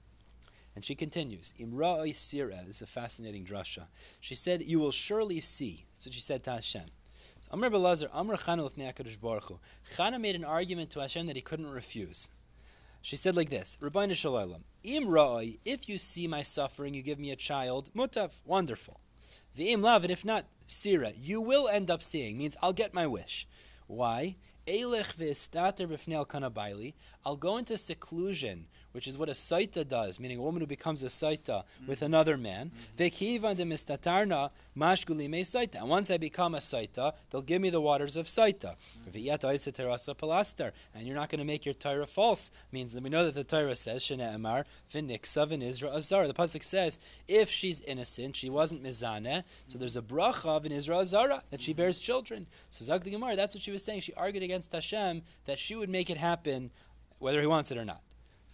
And 0.76 0.86
she 0.86 0.96
continues, 0.96 1.54
Imra 1.60 2.16
Sira, 2.16 2.64
this 2.66 2.78
is 2.78 2.82
a 2.84 2.88
fascinating 2.88 3.46
drasha. 3.46 3.88
She 4.22 4.36
said, 4.36 4.62
You 4.62 4.80
will 4.80 4.92
surely 4.92 5.42
see. 5.42 5.86
That's 5.94 6.06
what 6.06 6.14
she 6.14 6.22
said 6.22 6.44
to 6.46 6.52
Hashem. 6.52 6.90
Amr 7.54 7.70
Belazar, 7.70 8.08
Amr 8.14 8.38
Chana 8.38 8.66
Lefnei 8.66 8.94
HaKadosh 8.94 9.20
Baruch 9.20 9.50
Hu. 9.50 9.60
Chana 9.96 10.22
made 10.22 10.38
an 10.38 10.46
argument 10.46 10.90
to 10.92 11.02
Hashem 11.02 11.28
that 11.28 11.36
he 11.36 11.42
couldn't 11.42 11.70
refuse. 11.70 12.30
She 13.02 13.18
said 13.18 13.36
like 13.36 13.50
this: 13.50 13.78
Rabbeinu 13.82 14.16
Shalom, 14.16 14.64
Im 14.86 15.08
ra'oi, 15.08 15.60
if 15.66 15.90
you 15.90 15.98
see 15.98 16.28
my 16.28 16.44
suffering, 16.44 16.94
you 16.94 17.02
give 17.02 17.20
me 17.20 17.30
a 17.32 17.36
child. 17.36 17.90
Mutav, 17.94 18.40
wonderful. 18.46 19.02
V'im 19.58 19.82
lav, 19.82 20.04
and 20.04 20.14
if 20.14 20.24
not, 20.24 20.46
sira, 20.66 21.12
you 21.18 21.42
will 21.42 21.68
end 21.68 21.92
up 21.92 22.02
seeing. 22.02 22.38
Means 22.38 22.56
I'll 22.62 22.72
get 22.72 22.94
my 22.94 23.06
wish. 23.06 23.46
Why? 23.88 24.38
Elech 24.72 25.18
b'fnei 25.18 26.26
kanabaili. 26.28 26.94
I'll 27.26 27.36
go 27.36 27.58
into 27.58 27.78
seclusion, 27.78 28.66
which 28.94 29.08
is 29.08 29.18
what 29.18 29.30
a 29.30 29.34
saita 29.34 29.88
does, 29.88 30.20
meaning 30.20 30.40
a 30.40 30.42
woman 30.42 30.62
who 30.62 30.68
becomes 30.68 31.04
a 31.04 31.08
saita 31.08 31.40
mm-hmm. 31.48 31.88
with 31.88 32.02
another 32.02 32.38
man. 32.38 32.72
Mm-hmm. 32.98 33.04
V'kivan 33.04 33.58
de 33.58 33.66
mistatarna 33.66 34.50
mashguli 34.78 35.30
me 35.30 35.44
saita. 35.44 35.80
And 35.82 35.90
once 35.90 36.10
I 36.12 36.18
become 36.18 36.56
a 36.56 36.60
saita, 36.60 37.14
they'll 37.30 37.42
give 37.42 37.62
me 37.62 37.70
the 37.70 37.82
waters 37.82 38.16
of 38.16 38.28
saita. 38.28 38.76
Mm-hmm. 39.10 39.48
Oisa 39.52 39.72
terasa 39.74 40.16
palastar. 40.16 40.72
And 40.96 41.06
you're 41.06 41.16
not 41.16 41.30
going 41.30 41.40
to 41.40 41.46
make 41.46 41.66
your 41.66 41.74
Torah 41.74 42.06
false. 42.06 42.52
Means 42.72 42.94
that 42.94 43.04
we 43.04 43.10
know 43.10 43.26
that 43.26 43.34
the 43.34 43.44
Torah 43.44 43.76
says, 43.76 44.04
Shene 44.04 44.20
Emar, 44.20 44.66
v'niksa 44.94 45.48
v'nizra 45.48 45.94
azar. 45.94 46.28
The 46.28 46.34
pasuk 46.34 46.64
says, 46.64 47.00
if 47.28 47.50
she's 47.50 47.82
innocent, 47.82 48.36
she 48.36 48.50
wasn't 48.50 48.84
mizaneh, 48.84 49.44
so 49.68 49.78
there's 49.78 49.98
a 49.98 50.02
bracha 50.02 50.64
v'nizra 50.64 51.02
azara, 51.02 51.42
that 51.50 51.62
she 51.62 51.74
bears 51.74 52.00
children. 52.00 52.48
So 52.70 52.86
Zag 52.86 53.04
the 53.04 53.12
Gemara, 53.12 53.36
that's 53.36 53.56
what 53.56 53.64
she 53.64 53.72
was 53.72 53.84
saying. 53.84 54.02
She 54.02 54.14
argued 54.14 54.44
against 54.44 54.61
Hashem 54.72 55.22
that 55.46 55.60
she 55.60 55.76
would 55.76 55.90
make 55.90 56.10
it 56.10 56.18
happen 56.18 56.72
whether 57.20 57.40
he 57.40 57.48
wants 57.48 57.72
it 57.72 57.78
or 57.78 57.86
not. 57.86 58.02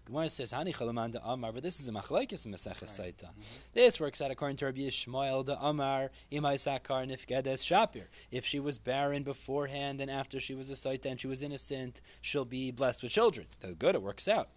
Gemara 0.07 0.29
says, 0.29 0.53
Hani 0.53 0.73
chalaman 0.73 1.11
de 1.11 1.21
Amar, 1.21 1.51
but 1.51 1.63
this 1.63 1.81
is 1.81 1.89
a 1.89 1.91
machlaikis 1.91 2.45
in 2.45 2.53
Masechah 2.53 2.85
Saita. 2.85 3.25
Mm-hmm. 3.25 3.57
This 3.73 3.99
works 3.99 4.21
out 4.21 4.31
according 4.31 4.55
to 4.57 4.65
Rabbi 4.65 4.79
Yishmael 4.79 5.43
de 5.43 5.57
Amar, 5.59 6.11
Imai 6.31 6.55
Sakar 6.55 7.05
Nifgedes 7.05 7.61
Shapir. 7.65 8.05
If 8.31 8.45
she 8.45 8.61
was 8.61 8.77
barren 8.77 9.23
beforehand 9.23 9.99
and 9.99 10.09
after 10.09 10.39
she 10.39 10.55
was 10.55 10.69
a 10.69 10.73
Saita 10.73 11.07
and 11.07 11.19
she 11.19 11.27
was 11.27 11.41
innocent, 11.41 11.99
she'll 12.21 12.45
be 12.45 12.71
blessed 12.71 13.03
with 13.03 13.11
children. 13.11 13.47
That's 13.59 13.75
good, 13.75 13.95
it 13.95 14.01
works 14.01 14.29
out. 14.29 14.47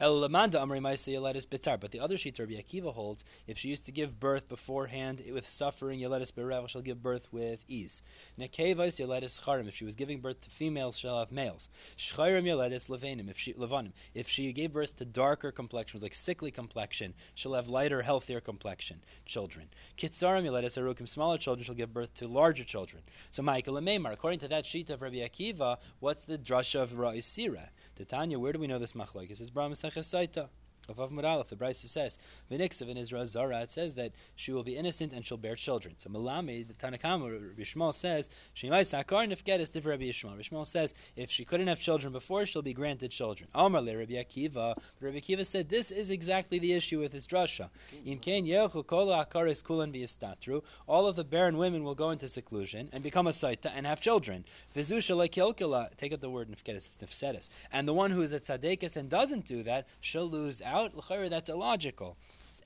El 0.00 0.20
Lamanda 0.20 0.60
Amri 0.60 0.78
Maisa 0.78 1.12
Yeletis 1.12 1.44
Bitzar. 1.44 1.80
But 1.80 1.90
the 1.90 1.98
other 1.98 2.16
sheet 2.16 2.38
Rabbi 2.38 2.52
Akiva 2.52 2.94
holds, 2.94 3.24
if 3.48 3.58
she 3.58 3.68
used 3.68 3.84
to 3.86 3.90
give 3.90 4.20
birth 4.20 4.48
beforehand 4.48 5.24
with 5.32 5.48
suffering, 5.48 5.98
Yeletis 5.98 6.32
Berev, 6.32 6.68
she'll 6.68 6.82
give 6.82 7.02
birth 7.02 7.26
with 7.32 7.64
ease. 7.66 8.04
Nekevais 8.38 9.00
Yeletis 9.00 9.42
Charim. 9.42 9.66
If 9.66 9.74
she 9.74 9.84
was 9.84 9.96
giving 9.96 10.20
birth 10.20 10.40
to 10.42 10.50
females, 10.50 10.96
she'll 10.96 11.18
have 11.18 11.32
males. 11.32 11.68
Shchayrim 11.96 12.44
Yeletis 12.44 12.88
Levanim. 12.88 13.28
If 13.28 13.38
she 13.38 13.54
Levanim. 13.54 13.90
If 14.14 14.28
she 14.28 14.52
gave 14.52 14.72
birth 14.72 14.96
to 14.98 15.04
darker 15.04 15.50
complexions, 15.50 16.04
like 16.04 16.14
sickly 16.14 16.52
complexion, 16.52 17.12
she'll 17.34 17.54
have 17.54 17.66
lighter, 17.66 18.00
healthier 18.00 18.40
complexion 18.40 19.00
children. 19.26 19.68
Kitzarim 19.96 20.44
Yeletis 20.44 20.78
Arukim. 20.78 21.08
Smaller 21.08 21.38
children, 21.38 21.64
she'll 21.64 21.74
give 21.74 21.92
birth 21.92 22.14
to 22.14 22.28
larger 22.28 22.62
children. 22.62 23.02
So 23.32 23.42
Michael 23.42 23.74
Lememar, 23.74 24.12
according 24.12 24.38
to 24.40 24.48
that 24.48 24.64
sheet 24.64 24.90
of 24.90 25.02
Rabbi 25.02 25.26
Akiva, 25.26 25.76
what's 25.98 26.22
the 26.22 26.38
drasha 26.38 26.82
of 26.82 26.92
Ra'isira? 26.92 27.70
Titania, 27.98 28.38
where 28.38 28.52
do 28.52 28.60
we 28.60 28.68
know 28.68 28.78
this 28.78 28.92
machlok? 28.92 29.28
It 29.28 29.38
says 29.38 29.50
Brahma 29.50 29.74
Saita. 29.74 30.48
Of 30.88 31.10
Muralef, 31.10 31.48
the 31.48 31.56
Brisa 31.56 31.86
says, 31.86 32.18
"V'niksav 32.50 32.88
in 32.88 32.96
Israel 32.96 33.26
Zara." 33.26 33.60
It 33.60 33.70
says 33.70 33.94
that 33.94 34.12
she 34.36 34.52
will 34.52 34.64
be 34.64 34.76
innocent 34.76 35.12
and 35.12 35.24
she'll 35.24 35.36
bear 35.36 35.54
children. 35.54 35.94
So 35.98 36.08
Malami, 36.08 36.66
the 36.66 36.74
Tanakama, 36.74 37.30
Rabbi 37.30 37.62
Yishmael 37.62 37.92
says, 37.92 38.30
"Shemai 38.56 38.80
Sakar 38.80 39.28
nifgedes 39.28 39.70
div 39.70 39.86
Rabbi 39.86 40.04
Yishmael." 40.04 40.30
Rabbi 40.30 40.42
Yishmael 40.42 40.66
says, 40.66 40.94
if 41.16 41.30
she 41.30 41.44
couldn't 41.44 41.66
have 41.66 41.78
children 41.78 42.12
before, 42.12 42.46
she'll 42.46 42.62
be 42.62 42.72
granted 42.72 43.10
children. 43.10 43.50
Amar 43.54 43.82
le 43.82 43.96
Rabbi 43.96 44.14
Akiva. 44.14 44.74
Rabbi 45.00 45.18
Akiva 45.18 45.44
said, 45.44 45.68
this 45.68 45.90
is 45.90 46.10
exactly 46.10 46.58
the 46.58 46.72
issue 46.72 47.00
with 47.00 47.12
his 47.12 47.26
drasha. 47.26 47.68
Im 48.06 48.18
kain 48.18 48.46
yelchu 48.46 48.86
kol 48.86 49.12
ha'akares 49.12 49.62
kulan 49.62 49.92
v'yistatru. 49.92 50.62
All 50.86 51.06
of 51.06 51.16
the 51.16 51.24
barren 51.24 51.58
women 51.58 51.84
will 51.84 51.94
go 51.94 52.10
into 52.10 52.28
seclusion 52.28 52.88
and 52.92 53.02
become 53.02 53.26
a 53.26 53.30
saita 53.30 53.70
and 53.74 53.86
have 53.86 54.00
children. 54.00 54.44
V'zusha 54.74 55.16
lekilkila. 55.16 55.94
Take 55.96 56.12
out 56.12 56.20
the 56.20 56.30
word 56.30 56.48
nifgedes, 56.48 57.02
it's. 57.02 57.50
And 57.72 57.86
the 57.86 57.94
one 57.94 58.10
who 58.10 58.22
is 58.22 58.32
a 58.32 58.40
tzadekis 58.40 58.96
and 58.96 59.10
doesn't 59.10 59.46
do 59.46 59.62
that, 59.64 59.86
she'll 60.00 60.28
lose 60.28 60.62
out. 60.62 60.77
L'chayr, 60.84 61.28
that's 61.28 61.48
illogical. 61.48 62.16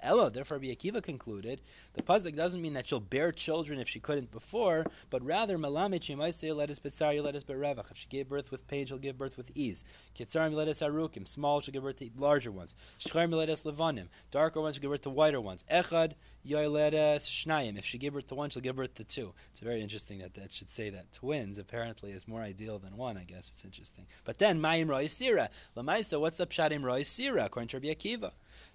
Ella, 0.01 0.31
therefore, 0.31 0.59
Rabbi 0.59 0.73
Akiva 0.75 1.03
concluded 1.03 1.61
the 1.95 2.03
pasuk 2.03 2.35
doesn't 2.35 2.63
mean 2.63 2.73
that 2.75 2.87
she'll 2.87 3.01
bear 3.01 3.33
children 3.33 3.79
if 3.79 3.89
she 3.89 4.01
couldn't 4.01 4.31
before, 4.31 4.87
but 5.11 5.25
rather 5.25 5.59
malamet 5.59 6.01
shemaisei 6.01 6.55
let 6.55 6.71
us 6.71 6.79
betzar 6.79 7.23
let 7.23 7.35
us 7.35 7.45
berevach. 7.45 7.91
If 7.91 7.97
she 7.97 8.09
gave 8.09 8.29
birth 8.29 8.51
with 8.51 8.67
pain, 8.67 8.87
she'll 8.87 8.99
give 8.99 9.19
birth 9.19 9.37
with 9.37 9.51
ease. 9.55 9.85
Kitzarim 10.17 10.53
let 10.53 10.69
us 10.69 10.81
arukim. 10.81 11.27
Small, 11.27 11.61
she'll 11.61 11.73
give 11.73 11.83
birth 11.83 11.99
to 11.99 12.11
larger 12.17 12.51
ones. 12.51 12.75
Shcharim 12.99 13.33
let 13.33 13.49
us 13.49 13.63
levanim. 13.63 14.09
Darker 14.31 14.61
ones, 14.61 14.77
she'll 14.77 14.83
give 14.83 14.91
birth 14.91 15.03
to 15.03 15.11
whiter 15.11 15.41
ones. 15.41 15.65
Echad 15.71 16.13
yoiledes 16.47 17.29
shnayim. 17.29 17.79
If 17.79 17.85
she 17.85 17.99
gave 17.99 18.15
birth 18.15 18.29
to 18.29 18.35
one, 18.35 18.51
she'll 18.51 18.63
give 18.63 18.77
birth 18.77 18.95
to 18.95 19.05
two. 19.05 19.33
It's 19.51 19.61
very 19.61 19.81
interesting 19.81 20.19
that 20.19 20.35
that 20.35 20.53
should 20.53 20.71
say 20.71 20.91
that 20.91 21.13
twins 21.13 21.59
apparently 21.59 22.13
is 22.13 22.29
more 22.29 22.41
ideal 22.41 22.79
than 22.79 22.97
one. 22.97 23.17
I 23.17 23.25
guess 23.25 23.51
it's 23.51 23.65
interesting. 23.65 24.07
But 24.25 24.39
then 24.39 24.61
mayim 24.61 24.87
roisira 24.87 25.49
lamaisa. 25.77 26.21
What's 26.21 26.39
the 26.39 26.47
pshatim 26.47 26.83
roisira 26.83 27.47
according 27.47 27.69
to 27.69 27.77
Rabbi 27.77 27.89
Akiva? 27.89 28.33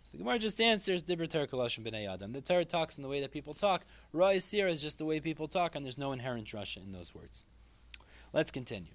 So 0.07 0.11
the 0.13 0.19
Gemara 0.19 0.39
just 0.39 0.61
answers 0.61 1.03
Adam. 1.03 2.31
The 2.31 2.39
Torah 2.39 2.63
talks 2.63 2.95
in 2.95 3.03
the 3.03 3.09
way 3.09 3.19
that 3.19 3.33
people 3.33 3.53
talk. 3.53 3.85
Roy 4.13 4.39
Sira 4.39 4.71
is 4.71 4.81
just 4.81 4.99
the 4.99 5.05
way 5.05 5.19
people 5.19 5.49
talk, 5.49 5.75
and 5.75 5.83
there's 5.83 5.97
no 5.97 6.13
inherent 6.13 6.47
drasha 6.47 6.77
in 6.77 6.93
those 6.93 7.13
words. 7.13 7.43
Let's 8.31 8.49
continue. 8.49 8.93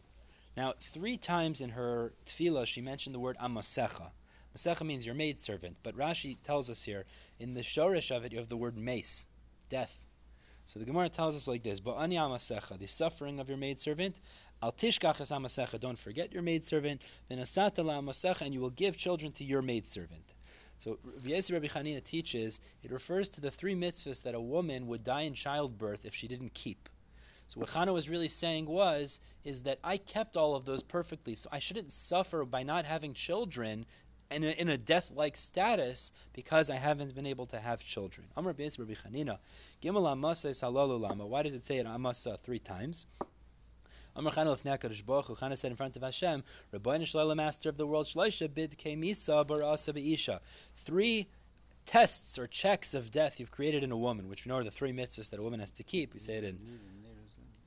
Now, 0.56 0.72
three 0.80 1.18
times 1.18 1.60
in 1.60 1.68
her 1.68 2.14
tefillah, 2.24 2.66
she 2.66 2.80
mentioned 2.80 3.14
the 3.14 3.20
word 3.20 3.36
amasecha. 3.36 4.10
Masecha 4.56 4.86
means 4.86 5.04
your 5.04 5.14
maidservant, 5.14 5.76
but 5.82 5.98
Rashi 5.98 6.38
tells 6.44 6.70
us 6.70 6.84
here, 6.84 7.04
in 7.38 7.52
the 7.52 7.60
shorish 7.60 8.10
of 8.10 8.24
it, 8.24 8.32
you 8.32 8.38
have 8.38 8.48
the 8.48 8.56
word 8.56 8.78
mace, 8.78 9.26
death. 9.68 10.06
So 10.66 10.78
the 10.78 10.86
Gemara 10.86 11.08
tells 11.08 11.36
us 11.36 11.48
like 11.48 11.62
this: 11.62 11.80
Ba'ani 11.80 12.14
amasecha, 12.14 12.78
the 12.78 12.86
suffering 12.86 13.40
of 13.40 13.48
your 13.48 13.58
maidservant. 13.58 14.20
Al 14.62 14.72
tishkachas 14.72 15.32
amasecha, 15.32 15.78
don't 15.80 15.98
forget 15.98 16.32
your 16.32 16.42
maidservant. 16.42 17.02
V'nasata 17.30 17.84
la 17.84 18.00
amasecha, 18.00 18.42
and 18.42 18.54
you 18.54 18.60
will 18.60 18.70
give 18.70 18.96
children 18.96 19.32
to 19.32 19.44
your 19.44 19.62
maidservant. 19.62 20.34
So 20.76 20.98
Yosef 21.22 21.54
Rabbi 21.54 21.66
Chanina 21.66 22.02
teaches 22.02 22.60
it 22.82 22.90
refers 22.90 23.28
to 23.30 23.40
the 23.40 23.50
three 23.50 23.74
mitzvahs 23.74 24.22
that 24.22 24.34
a 24.34 24.40
woman 24.40 24.86
would 24.86 25.04
die 25.04 25.22
in 25.22 25.34
childbirth 25.34 26.04
if 26.04 26.14
she 26.14 26.26
didn't 26.26 26.54
keep. 26.54 26.88
So 27.46 27.60
what 27.60 27.68
Chana 27.68 27.92
was 27.92 28.08
really 28.08 28.28
saying 28.28 28.66
was 28.66 29.20
is 29.44 29.62
that 29.64 29.78
I 29.84 29.98
kept 29.98 30.36
all 30.36 30.54
of 30.54 30.64
those 30.64 30.82
perfectly, 30.82 31.34
so 31.34 31.50
I 31.52 31.58
shouldn't 31.58 31.92
suffer 31.92 32.44
by 32.44 32.62
not 32.62 32.86
having 32.86 33.14
children 33.14 33.84
in 34.34 34.44
a, 34.44 34.50
in 34.50 34.68
a 34.68 34.76
death-like 34.76 35.36
status 35.36 36.12
because 36.32 36.70
I 36.70 36.76
haven't 36.76 37.14
been 37.14 37.26
able 37.26 37.46
to 37.46 37.58
have 37.58 37.84
children. 37.84 38.26
Amar 38.36 38.54
Beis 38.54 38.78
Rabbi 38.78 38.94
Chanina, 38.94 39.38
Gimel 39.82 40.10
Amasa 40.10 40.48
Salalu 40.48 41.00
Lama. 41.00 41.26
Why 41.26 41.42
does 41.42 41.54
it 41.54 41.64
say 41.64 41.78
it 41.78 41.86
Amasa 41.86 42.38
three 42.42 42.58
times? 42.58 43.06
Amar 44.14 44.32
Chana 44.32 44.56
Lefnei 44.56 44.78
HaKadosh 44.78 45.04
Baruch 45.06 45.26
Chana 45.38 45.56
said 45.56 45.70
in 45.70 45.76
front 45.76 45.96
of 45.96 46.02
Hashem, 46.02 46.44
Rabbeinu 46.74 47.06
Shalom, 47.06 47.36
Master 47.36 47.68
of 47.68 47.76
the 47.76 47.86
world, 47.86 48.06
Shloisha 48.06 48.52
bid 48.52 48.76
kemisa 48.78 49.46
barasa 49.46 50.12
Isha. 50.12 50.40
Three 50.76 51.28
tests 51.84 52.38
or 52.38 52.46
checks 52.46 52.94
of 52.94 53.10
death 53.10 53.40
you've 53.40 53.50
created 53.50 53.82
in 53.82 53.90
a 53.90 53.96
woman, 53.96 54.28
which 54.28 54.44
we 54.44 54.50
know 54.50 54.56
are 54.56 54.64
the 54.64 54.70
three 54.70 54.92
mitzvahs 54.92 55.30
that 55.30 55.40
a 55.40 55.42
woman 55.42 55.60
has 55.60 55.70
to 55.72 55.82
keep. 55.82 56.12
We 56.12 56.20
say 56.20 56.34
it 56.34 56.44
in 56.44 56.58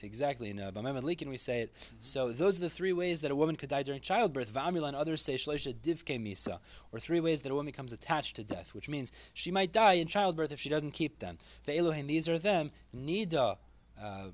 exactly 0.04 0.50
in 0.50 0.60
uh, 0.60 0.72
Bameh 0.72 1.00
Madlikin 1.00 1.30
we 1.30 1.38
say 1.38 1.62
it. 1.62 1.74
Mm-hmm. 1.74 1.96
So 2.00 2.32
those 2.32 2.58
are 2.58 2.62
the 2.62 2.70
three 2.70 2.94
ways 2.94 3.22
that 3.22 3.32
a 3.32 3.36
woman 3.36 3.56
could 3.56 3.70
die 3.70 3.84
during 3.84 4.02
childbirth. 4.02 4.54
Va'amila 4.54 4.88
and 4.88 4.96
others 4.96 5.22
say 5.22 5.36
shloisha 5.36 5.74
divke 5.74 6.20
misa, 6.20 6.60
or 6.92 7.00
three 7.00 7.20
ways 7.20 7.42
that 7.42 7.52
a 7.52 7.56
woman 7.56 7.68
becomes 7.68 7.94
attached 7.94 8.36
to 8.38 8.44
death, 8.44 8.74
which 8.74 8.90
means 8.90 9.12
she 9.34 9.52
might 9.52 9.72
die 9.72 9.94
in 9.94 10.08
childbirth 10.08 10.52
if 10.52 10.60
she 10.60 10.70
doesn't 10.70 10.92
keep 10.92 11.20
them. 11.20 11.38
Ve'elohin, 11.68 12.08
these 12.08 12.28
are 12.30 12.40
them. 12.40 12.72
Nida. 12.96 13.58
Uh, 14.02 14.28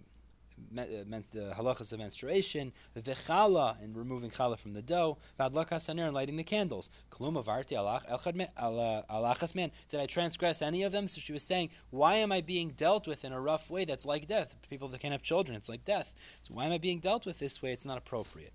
meant 0.71 1.25
uh, 1.35 1.39
the 1.39 1.53
halachas 1.57 1.93
of 1.93 1.99
menstruation, 1.99 2.71
the 2.93 3.01
chala 3.01 3.81
and 3.83 3.95
removing 3.95 4.29
chala 4.29 4.59
from 4.59 4.73
the 4.73 4.81
dough, 4.81 5.17
vadlakas 5.39 5.89
haner 5.89 6.05
and 6.05 6.13
lighting 6.13 6.35
the 6.35 6.43
candles. 6.43 6.89
Klum 7.09 7.41
avarti 7.41 7.77
uh, 7.77 9.01
alachas 9.09 9.55
man. 9.55 9.71
Did 9.89 9.99
I 9.99 10.05
transgress 10.05 10.61
any 10.61 10.83
of 10.83 10.91
them? 10.91 11.07
So 11.07 11.19
she 11.21 11.33
was 11.33 11.43
saying, 11.43 11.69
why 11.89 12.15
am 12.15 12.31
I 12.31 12.41
being 12.41 12.69
dealt 12.71 13.07
with 13.07 13.25
in 13.25 13.33
a 13.33 13.41
rough 13.41 13.69
way 13.69 13.85
that's 13.85 14.05
like 14.05 14.27
death? 14.27 14.55
People 14.69 14.87
that 14.89 14.99
can't 14.99 15.11
have 15.11 15.21
children, 15.21 15.55
it's 15.55 15.69
like 15.69 15.85
death. 15.85 16.13
So 16.43 16.53
why 16.53 16.65
am 16.65 16.71
I 16.71 16.77
being 16.77 16.99
dealt 16.99 17.25
with 17.25 17.39
this 17.39 17.61
way? 17.61 17.71
It's 17.73 17.85
not 17.85 17.97
appropriate. 17.97 18.53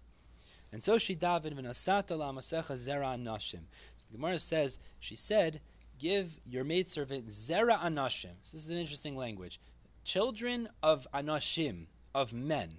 And 0.73 0.83
so 0.83 0.99
she 0.99 1.15
david 1.15 1.57
v'nasata 1.57 2.19
la 2.19 2.33
masecha 2.33 2.73
zera 2.73 3.17
anashim. 3.17 3.63
So 3.97 4.07
the 4.11 4.17
Gemara 4.17 4.39
says, 4.39 4.79
she 5.01 5.17
said, 5.17 5.61
give 5.99 6.39
your 6.45 6.65
maidservant 6.65 7.27
zera 7.27 7.79
anashim. 7.79 8.35
So 8.43 8.57
this 8.57 8.65
is 8.65 8.71
an 8.71 8.79
interesting 8.79 9.17
language. 9.17 9.61
Children 10.05 10.69
of 10.83 11.07
anashim, 11.15 11.87
of 12.17 12.33
men. 12.33 12.71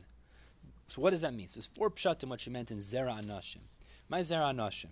So 0.87 1.01
what 1.01 1.11
does 1.11 1.21
that 1.21 1.33
mean? 1.33 1.47
So 1.47 1.59
it's 1.59 1.67
four 1.67 1.91
pshatim 1.91 2.29
what 2.29 2.41
she 2.41 2.49
meant 2.49 2.71
in 2.71 2.79
Zera 2.79 3.21
Anashim. 3.21 3.61
My 4.09 4.21
Zera 4.21 4.51
Anashim. 4.53 4.89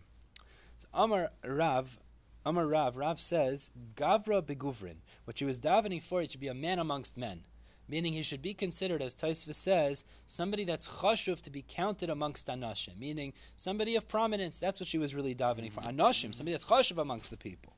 So 0.77 0.87
Amar 0.93 1.31
Rav, 1.43 1.97
Amar 2.45 2.67
Rav, 2.67 2.95
Rav 2.95 3.19
says, 3.19 3.71
Gavra 3.95 4.43
beguvrin. 4.43 4.97
What 5.23 5.39
she 5.39 5.45
was 5.45 5.59
davening 5.59 6.03
for, 6.03 6.21
it 6.21 6.31
should 6.31 6.41
be 6.41 6.49
a 6.49 6.53
man 6.53 6.77
amongst 6.77 7.17
men. 7.17 7.41
Meaning 7.87 8.13
he 8.13 8.21
should 8.21 8.41
be 8.41 8.53
considered, 8.53 9.01
as 9.01 9.15
Tosfos 9.15 9.55
says, 9.55 10.05
somebody 10.27 10.63
that's 10.63 10.87
chashuv 10.87 11.41
to 11.41 11.49
be 11.49 11.63
counted 11.67 12.09
amongst 12.11 12.47
anashim. 12.47 12.99
Meaning 12.99 13.33
somebody 13.55 13.95
of 13.95 14.07
prominence. 14.07 14.59
That's 14.59 14.79
what 14.79 14.87
she 14.87 14.99
was 14.99 15.15
really 15.15 15.33
davening 15.33 15.73
for. 15.73 15.81
Anashim, 15.81 16.35
somebody 16.35 16.51
that's 16.51 16.65
chashuv 16.65 16.99
amongst 16.99 17.31
the 17.31 17.37
people. 17.37 17.74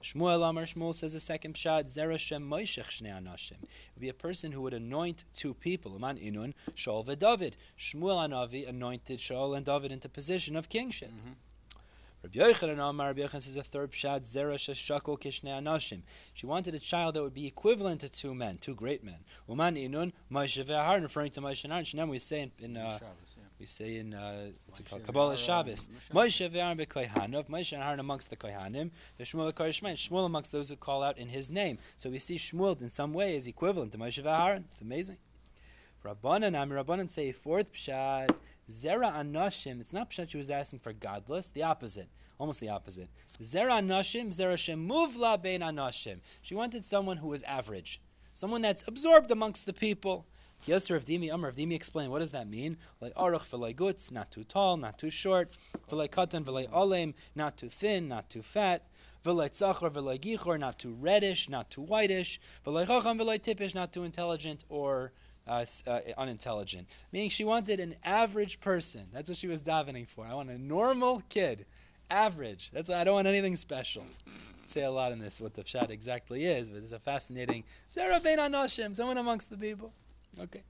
Shmuel 0.00 0.48
Amar 0.48 0.62
Shmuel 0.62 0.94
says 0.94 1.16
a 1.16 1.20
second 1.20 1.54
pshat, 1.54 1.86
Zerashem 1.86 2.48
Moishech 2.48 2.84
Shnei 2.84 3.20
Anashim. 3.20 3.60
It 3.62 3.90
would 3.96 4.00
be 4.00 4.08
a 4.08 4.14
person 4.14 4.52
who 4.52 4.62
would 4.62 4.72
anoint 4.72 5.24
two 5.34 5.54
people, 5.54 5.96
Aman 5.96 6.18
Inun, 6.18 6.54
Shaul 6.76 7.04
David. 7.18 7.56
Shmuel 7.76 8.28
Anavi 8.28 8.68
anointed 8.68 9.18
Shaul 9.18 9.56
and 9.56 9.66
David 9.66 9.90
into 9.90 10.08
position 10.08 10.54
of 10.54 10.68
kingship. 10.68 11.10
Mm-hmm. 11.10 11.32
Rabbi 12.22 12.38
Yochanan 12.38 12.78
Amar, 12.78 13.08
Rabbi 13.08 13.22
Yochanan 13.22 13.42
says 13.42 13.56
a 13.56 13.64
third 13.64 13.90
pshat, 13.90 14.20
Zera 14.20 14.54
sheshakol 14.54 15.18
kishnei 15.18 15.60
anashim. 15.60 16.02
She 16.32 16.46
wanted 16.46 16.76
a 16.76 16.78
child 16.78 17.14
that 17.14 17.22
would 17.22 17.34
be 17.34 17.48
equivalent 17.48 18.00
to 18.02 18.08
two 18.08 18.36
men, 18.36 18.56
two 18.58 18.76
great 18.76 19.02
men. 19.02 19.18
Uman 19.48 19.74
inun, 19.74 20.12
Moshe 20.30 20.64
ve'Aharon, 20.64 21.02
referring 21.02 21.32
to 21.32 21.40
Moshe 21.40 21.64
and 21.64 21.72
Aaron. 21.72 21.84
Shnei, 21.84 22.08
we 22.08 22.20
say 22.20 22.42
in, 22.42 22.52
in 22.60 22.76
uh, 22.76 22.98
Shabbos, 22.98 23.36
yeah. 23.36 23.47
We 23.58 23.66
say 23.66 23.96
in 23.96 24.14
uh, 24.14 24.50
what's 24.66 24.80
it 24.80 24.88
called 24.88 25.04
Kabbalah 25.04 25.36
Shabbos. 25.36 25.88
Moshe. 26.12 26.48
Ve'Aaron 26.48 26.78
bekohanov, 26.80 27.46
Moshe 27.48 27.72
and 27.72 27.82
Aaron 27.82 28.00
amongst 28.00 28.30
the 28.30 28.36
kohanim, 28.36 28.90
the 29.16 29.24
Shmuel 29.24 29.52
Karishmain, 29.52 29.94
Shmuel 29.94 30.26
amongst 30.26 30.52
those 30.52 30.68
who 30.68 30.76
call 30.76 31.02
out 31.02 31.18
in 31.18 31.28
his 31.28 31.50
name. 31.50 31.78
So 31.96 32.10
we 32.10 32.18
see 32.18 32.36
Shmuel 32.36 32.80
in 32.80 32.90
some 32.90 33.12
way 33.12 33.36
is 33.36 33.46
equivalent 33.46 33.92
to 33.92 33.98
Moshe 33.98 34.22
ve'Aaron. 34.22 34.64
It's 34.70 34.80
amazing. 34.80 35.16
Rabbanan, 36.04 36.54
Am 36.54 36.70
Rabbanan 36.70 37.10
say 37.10 37.32
fourth 37.32 37.72
pshat, 37.72 38.30
Zera 38.68 39.12
Anashim. 39.12 39.80
It's 39.80 39.92
not 39.92 40.10
pshat 40.10 40.30
she 40.30 40.36
was 40.36 40.50
asking 40.50 40.78
for 40.78 40.92
godless, 40.92 41.48
the 41.48 41.64
opposite, 41.64 42.08
almost 42.38 42.60
the 42.60 42.68
opposite. 42.68 43.08
Zera 43.42 43.80
Anashim, 43.80 44.28
Zera 44.28 44.54
Shemuvla 44.54 45.42
Bein 45.42 45.60
Anashim. 45.60 46.20
She 46.42 46.54
wanted 46.54 46.84
someone 46.84 47.16
who 47.16 47.28
was 47.28 47.42
average, 47.42 48.00
someone 48.32 48.62
that's 48.62 48.86
absorbed 48.86 49.32
amongst 49.32 49.66
the 49.66 49.72
people. 49.72 50.24
Yosef 50.64 50.96
of 50.96 51.04
Dimi, 51.04 51.32
Amr 51.32 51.52
explain 51.72 52.10
what 52.10 52.18
does 52.18 52.32
that 52.32 52.48
mean? 52.48 52.76
Like 53.00 53.14
aruch 53.14 53.76
gutz, 53.76 54.10
not 54.10 54.30
too 54.30 54.44
tall, 54.44 54.76
not 54.76 54.98
too 54.98 55.10
short. 55.10 55.56
V'lay 55.88 56.08
katan, 56.08 56.44
olem, 56.44 57.14
not 57.34 57.56
too 57.56 57.68
thin, 57.68 58.08
not 58.08 58.28
too 58.28 58.42
fat. 58.42 58.82
V'lay 59.24 59.50
tzachor, 59.50 60.20
gichor, 60.20 60.58
not 60.58 60.78
too 60.78 60.92
reddish, 61.00 61.48
not 61.48 61.70
too 61.70 61.82
whitish. 61.82 62.40
V'lay 62.66 62.86
chacham, 62.86 63.74
not 63.74 63.92
too 63.92 64.04
intelligent 64.04 64.64
or 64.68 65.12
uh, 65.46 65.64
uh, 65.86 66.00
unintelligent. 66.18 66.86
Meaning 67.12 67.30
she 67.30 67.44
wanted 67.44 67.80
an 67.80 67.94
average 68.04 68.60
person. 68.60 69.06
That's 69.12 69.28
what 69.28 69.38
she 69.38 69.46
was 69.46 69.62
davening 69.62 70.06
for. 70.06 70.26
I 70.26 70.34
want 70.34 70.50
a 70.50 70.58
normal 70.58 71.22
kid, 71.28 71.66
average. 72.10 72.70
That's 72.72 72.90
I 72.90 73.04
don't 73.04 73.14
want 73.14 73.28
anything 73.28 73.56
special. 73.56 74.04
Say 74.66 74.82
a 74.82 74.90
lot 74.90 75.12
in 75.12 75.18
this 75.18 75.40
what 75.40 75.54
the 75.54 75.64
shot 75.64 75.90
exactly 75.90 76.44
is, 76.44 76.68
but 76.68 76.82
it's 76.82 76.92
a 76.92 76.98
fascinating 76.98 77.64
Sarah 77.86 78.20
ben 78.20 78.38
Anoshim, 78.38 78.94
someone 78.94 79.16
amongst 79.16 79.48
the 79.50 79.56
people. 79.56 79.92
Okay. 80.38 80.62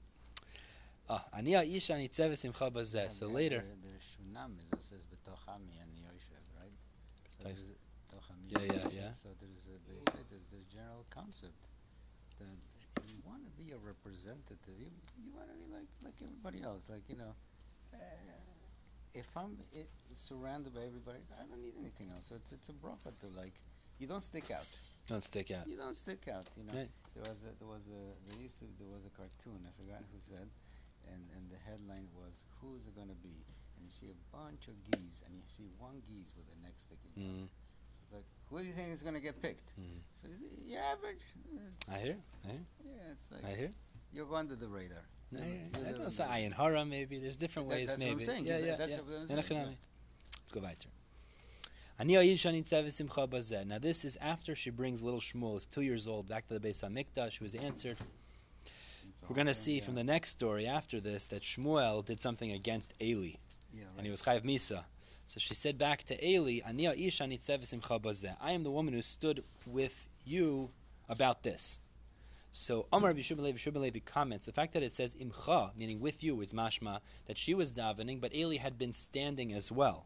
Ah, 1.09 1.25
ani 1.33 1.53
ha'isha 1.53 1.97
nitzeh 1.97 2.29
v'simcha 2.29 2.69
bazeh. 2.71 3.03
Yeah, 3.03 3.09
So 3.09 3.27
the- 3.27 3.33
later, 3.33 3.61
The, 3.61 3.89
the 3.89 3.95
Shunam 3.99 4.57
is 4.59 4.69
it 4.71 4.83
says 4.83 5.03
b'tochami 5.11 5.73
and 5.81 5.91
Yoshev, 5.97 6.45
right? 6.59 6.73
So 7.39 7.49
Nice. 7.49 7.57
there's 7.57 7.71
a- 7.71 7.75
Yeah, 8.49 8.59
and 8.59 8.71
yeah, 8.73 9.01
yeah. 9.01 9.13
So 9.13 9.29
there's 9.39 9.65
a, 9.67 9.77
they 9.89 9.99
say 10.11 10.21
there's 10.29 10.45
this 10.49 10.65
general 10.65 11.05
concept 11.09 11.67
that 12.39 12.57
you 13.07 13.17
want 13.25 13.45
to 13.45 13.51
be 13.51 13.71
a 13.71 13.77
representative. 13.77 14.73
You, 14.77 14.89
you 15.23 15.31
want 15.33 15.49
to 15.49 15.55
be 15.55 15.67
like 15.71 15.89
like 16.03 16.15
everybody 16.21 16.63
else. 16.63 16.89
Like 16.89 17.07
you 17.09 17.15
know, 17.17 17.35
uh, 17.93 17.97
if 19.13 19.27
I'm 19.37 19.57
i 19.75 19.85
surrounded 20.13 20.73
by 20.73 20.81
everybody, 20.81 21.19
I 21.37 21.45
don't 21.45 21.61
need 21.61 21.75
anything 21.79 22.09
else. 22.11 22.25
So 22.27 22.35
it's 22.35 22.51
it's 22.51 22.69
a 22.69 22.73
bracha 22.73 23.13
to 23.19 23.27
like. 23.37 23.61
You 23.99 24.07
don't 24.07 24.21
stick 24.23 24.49
out. 24.51 24.65
don't 25.07 25.21
stick 25.23 25.51
out. 25.51 25.67
You 25.67 25.77
don't 25.77 25.95
stick 25.95 26.27
out. 26.27 26.45
You 26.55 26.63
know, 26.63 26.73
Right. 26.73 26.89
there 27.15 27.23
was 27.27 27.43
a, 27.43 27.51
there 27.59 27.67
was 27.67 27.85
a 27.89 28.01
there 28.31 28.39
used 28.41 28.59
to 28.59 28.65
there 28.79 28.87
was 28.87 29.05
a 29.05 29.09
cartoon. 29.09 29.59
I 29.67 29.71
forgot 29.81 30.01
who 30.11 30.19
said, 30.21 30.47
and 31.11 31.21
and 31.35 31.43
the 31.51 31.57
headline 31.69 32.07
was 32.15 32.43
"Who's 32.61 32.87
it 32.87 32.95
gonna 32.95 33.17
be?" 33.21 33.35
And 33.75 33.85
you 33.85 33.91
see 33.91 34.09
a 34.11 34.19
bunch 34.35 34.67
of 34.67 34.75
geese, 34.91 35.23
and 35.25 35.35
you 35.35 35.43
see 35.45 35.67
one 35.79 36.01
geese 36.07 36.31
with 36.37 36.47
a 36.55 36.57
neck 36.63 36.73
sticking 36.77 37.11
out. 37.17 37.23
Mm, 37.23 37.47
So 37.91 37.97
it's 38.03 38.13
like, 38.13 38.25
who 38.49 38.59
do 38.59 38.65
you 38.65 38.73
think 38.73 38.93
is 38.93 39.03
gonna 39.03 39.19
get 39.19 39.41
picked? 39.41 39.67
Mm. 39.79 39.99
So 40.13 40.27
it- 40.27 40.63
you're 40.65 40.81
average. 40.83 41.23
I 41.91 41.97
hear. 41.99 42.17
I 42.45 42.51
hear. 42.51 42.65
yeah, 42.85 43.11
it's 43.11 43.31
like 43.31 43.43
I 43.43 43.55
hear. 43.55 43.71
you're 44.11 44.33
under 44.35 44.55
the 44.55 44.67
radar. 44.67 45.03
I 45.33 45.35
You're- 45.35 45.47
hear. 45.47 45.59
you're 45.79 45.87
I 45.87 45.91
don't 45.97 46.09
say 46.09 46.23
ayin 46.23 46.53
hara. 46.53 46.85
Maybe 46.85 47.19
there's 47.19 47.37
different 47.37 47.67
That- 47.69 47.75
ways. 47.75 47.89
that's 47.89 47.99
what 48.01 48.07
I'm 48.11 48.17
maybe. 48.17 48.25
saying. 48.25 48.45
Yeah, 48.45 48.57
yeah, 48.59 48.75
that's 48.77 48.91
yeah. 48.91 48.97
what 49.01 49.19
I'm 49.21 49.27
saying, 49.27 49.67
yeah. 49.67 49.75
Let's 50.41 50.51
go 50.53 50.61
weiter. 50.61 50.67
Ani 50.67 50.67
ha'isha 50.67 50.87
nitzeh 50.87 50.87
v'simcha 50.87 50.87
bazeh. 50.87 50.89
Now 52.01 52.21
this 52.21 54.05
is 54.05 54.17
after 54.21 54.55
she 54.55 54.69
brings 54.69 55.03
little 55.03 55.19
Shmuel, 55.19 55.53
who's 55.53 55.65
two 55.65 55.81
years 55.81 56.07
old, 56.07 56.29
back 56.29 56.47
to 56.47 56.57
the 56.57 56.69
Beis 56.69 56.81
Hamikdash, 56.81 57.37
who 57.37 57.43
was 57.43 57.55
answered. 57.55 57.97
We're 59.27 59.35
going 59.35 59.47
to 59.47 59.53
see 59.53 59.81
from 59.81 59.95
the 59.95 60.03
next 60.05 60.29
story 60.29 60.65
after 60.65 61.01
this 61.01 61.25
that 61.25 61.41
Shmuel 61.41 62.05
did 62.05 62.21
something 62.21 62.53
against 62.53 62.93
Eli, 63.01 63.33
Yeah, 63.73 63.83
and 63.97 64.05
he 64.05 64.11
was 64.11 64.21
chayav 64.21 64.43
misa. 64.43 64.85
So 65.25 65.39
she 65.39 65.53
said 65.53 65.77
back 65.77 66.03
to 66.03 66.25
Eli, 66.25 66.61
"Ani 66.65 66.85
ha'isha 66.85 67.27
nitzeh 67.27 67.59
v'simcha 67.59 68.01
bazeh. 68.01 68.37
I 68.39 68.53
am 68.53 68.63
the 68.63 68.71
woman 68.71 68.93
who 68.93 69.01
stood 69.01 69.43
with 69.67 70.07
you 70.25 70.69
about 71.09 71.43
this. 71.43 71.81
So 72.51 72.87
Amar 72.93 73.13
Bishub 73.13 73.39
Levi 73.39 73.57
Shub 73.57 73.75
Levi 73.75 73.99
comments 73.99 74.45
the 74.45 74.53
fact 74.53 74.71
that 74.71 74.83
it 74.83 74.95
says 74.95 75.15
imcha, 75.15 75.75
meaning 75.75 75.99
with 75.99 76.23
you, 76.23 76.39
is 76.39 76.53
mashma 76.53 77.01
that 77.25 77.37
she 77.37 77.53
was 77.53 77.73
davening, 77.73 78.21
but 78.21 78.33
Eli 78.33 78.55
had 78.55 78.77
been 78.79 78.93
standing 78.93 79.51
as 79.51 79.69
well. 79.69 80.05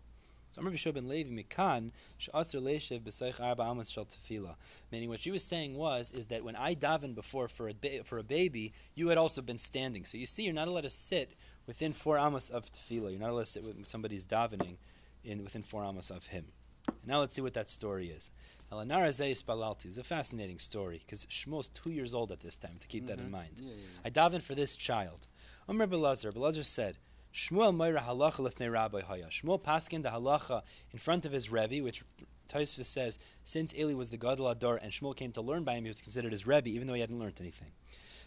So 0.53 0.61
Amar 0.61 0.71
Bishub 0.71 1.03
Levi 1.03 1.31
Mikan 1.31 1.89
she'aser 2.19 2.59
leishev 2.59 3.01
b'seich 3.01 3.41
arba 3.41 3.63
amos 3.63 3.89
shel 3.89 4.05
tefillah. 4.05 4.53
Meaning 4.91 5.09
what 5.09 5.19
she 5.19 5.31
was 5.31 5.43
saying 5.43 5.75
was 5.75 6.11
is 6.11 6.27
that 6.27 6.43
when 6.43 6.55
I 6.55 6.75
davened 6.75 7.15
before 7.15 7.47
for 7.47 7.69
a 7.69 7.73
ba- 7.73 8.03
for 8.03 8.19
a 8.19 8.23
baby, 8.23 8.71
you 8.93 9.07
had 9.07 9.17
also 9.17 9.41
been 9.41 9.57
standing. 9.57 10.05
So 10.05 10.15
you 10.15 10.27
see, 10.27 10.43
you're 10.43 10.53
not 10.53 10.67
allowed 10.67 10.81
to 10.81 10.91
sit 10.91 11.31
within 11.65 11.91
four 11.91 12.19
amos 12.19 12.49
of 12.49 12.71
tefillah. 12.71 13.09
You're 13.09 13.19
not 13.19 13.31
allowed 13.31 13.45
to 13.47 13.51
sit 13.51 13.63
when 13.63 13.83
somebody's 13.83 14.27
davening 14.27 14.75
in 15.23 15.43
within 15.43 15.63
four 15.63 15.83
amos 15.83 16.11
of 16.11 16.27
him. 16.27 16.45
And 16.87 17.07
now 17.07 17.21
let's 17.21 17.33
see 17.33 17.41
what 17.41 17.55
that 17.55 17.67
story 17.67 18.09
is. 18.09 18.29
Elanara 18.71 19.07
Zeis 19.09 19.43
Balalti 19.43 19.87
is 19.87 19.97
a 19.97 20.03
fascinating 20.03 20.59
story 20.59 20.99
because 21.03 21.25
Shmuel's 21.27 21.69
two 21.69 21.91
years 21.91 22.13
old 22.13 22.31
at 22.31 22.41
this 22.41 22.57
time, 22.57 22.75
to 22.79 22.87
keep 22.87 23.07
that 23.07 23.17
in 23.19 23.27
Mhm. 23.27 23.31
mind. 23.31 23.59
Yeah, 23.59 23.69
yeah, 23.69 23.75
yeah. 23.75 23.99
I 24.05 24.09
davened 24.11 24.43
for 24.43 24.53
this 24.53 24.75
child. 24.75 25.25
Omer 25.67 25.87
Belazar, 25.87 26.31
Belazar 26.31 26.63
said, 26.63 26.97
Shmuel 27.33 27.75
Moira 27.75 28.01
halacha 28.01 28.39
lifnei 28.39 28.71
Rabbi 28.71 29.01
Haya. 29.01 29.25
Shmuel 29.27 29.59
paskin 29.59 30.03
the 30.03 30.09
halacha 30.09 30.61
in 30.91 30.99
front 30.99 31.25
of 31.25 31.31
his 31.31 31.51
Rebbe, 31.51 31.83
which 31.83 32.03
Tosfos 32.47 32.85
says, 32.85 33.17
since 33.43 33.73
Eli 33.75 33.95
was 33.95 34.09
the 34.09 34.17
Gadol 34.17 34.49
Ador 34.49 34.77
and 34.77 34.91
Shmuel 34.91 35.15
came 35.15 35.31
to 35.31 35.41
learn 35.41 35.63
by 35.63 35.73
him, 35.73 35.85
he 35.85 35.89
was 35.89 36.01
considered 36.01 36.31
his 36.31 36.45
Rebbe, 36.45 36.69
even 36.69 36.87
though 36.87 36.93
he 36.93 37.01
hadn't 37.01 37.17
learned 37.17 37.41
anything. 37.41 37.71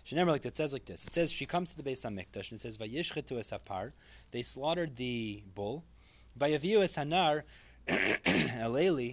Shenemar 0.05 0.29
like 0.29 0.43
that 0.43 0.57
says 0.57 0.73
like 0.73 0.85
this. 0.85 1.05
It 1.05 1.15
says 1.15 1.31
she 1.31 1.47
comes 1.47 1.71
to 1.71 1.77
the 1.77 1.89
Beis 1.89 2.05
Hamikdash 2.05 2.51
and 2.51 2.59
it 2.59 2.63
says 2.63 2.79
Vayishchetu 2.79 3.39
es. 3.39 3.53
They 4.31 4.43
slaughtered 4.43 4.97
the 4.97 5.43
bull. 5.55 5.85
Vayaviu 6.39 6.83
es 6.83 6.97
hanar 6.97 7.43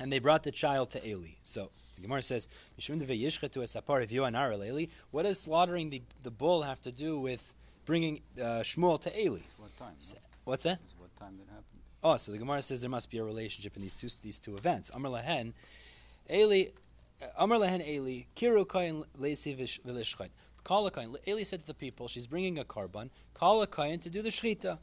and 0.00 0.12
they 0.12 0.18
brought 0.18 0.42
the 0.42 0.52
child 0.52 0.90
to 0.90 1.08
Eli. 1.08 1.30
So 1.42 1.70
the 1.96 2.02
Gemara 2.02 2.22
says, 2.22 2.48
"Mishum 2.78 3.00
devayishchetu 3.00 3.62
es 3.62 3.74
hapar 3.74 4.06
viu 4.08 4.22
hanar. 4.22 4.88
What 5.10 5.22
does 5.24 5.40
slaughtering 5.40 5.90
the, 5.90 6.02
the 6.22 6.30
bull 6.30 6.62
have 6.62 6.80
to 6.82 6.92
do 6.92 7.18
with 7.18 7.54
bringing 7.88 8.20
uh, 8.38 8.60
Shmuel 8.60 9.00
to 9.00 9.10
Eli? 9.18 9.40
What 9.56 9.74
time? 9.78 9.94
S- 9.98 10.12
no? 10.14 10.20
What's 10.44 10.64
that? 10.64 10.78
Is 10.86 10.94
what 10.98 11.14
time 11.16 11.38
that 11.38 11.48
happened? 11.48 11.80
Oh, 12.04 12.18
so 12.18 12.32
the 12.32 12.38
Gemara 12.38 12.60
says 12.60 12.82
there 12.82 12.90
must 12.90 13.10
be 13.10 13.16
a 13.16 13.24
relationship 13.24 13.74
in 13.76 13.82
these 13.82 13.94
two 13.94 14.08
these 14.22 14.38
two 14.38 14.56
events. 14.58 14.90
Amr 14.94 15.08
lahen, 15.08 15.54
Eli, 16.30 16.64
uh, 17.22 17.42
Amr 17.42 17.56
lahen 17.56 17.80
Eli, 17.86 18.24
kiru 18.36 18.66
kain 18.66 19.04
lesi 19.18 19.56
vish- 19.56 19.80
v'lishchet. 19.86 20.28
Call 20.64 20.86
a 20.86 20.90
kain. 20.90 21.16
Eli 21.26 21.44
said 21.44 21.62
to 21.62 21.66
the 21.66 21.72
people, 21.74 22.08
she's 22.08 22.26
bringing 22.26 22.58
a 22.58 22.64
carbon. 22.64 23.10
Call 23.32 23.62
a 23.62 23.66
kain 23.66 23.98
to 24.00 24.10
do 24.10 24.20
the 24.20 24.28
shchita. 24.28 24.78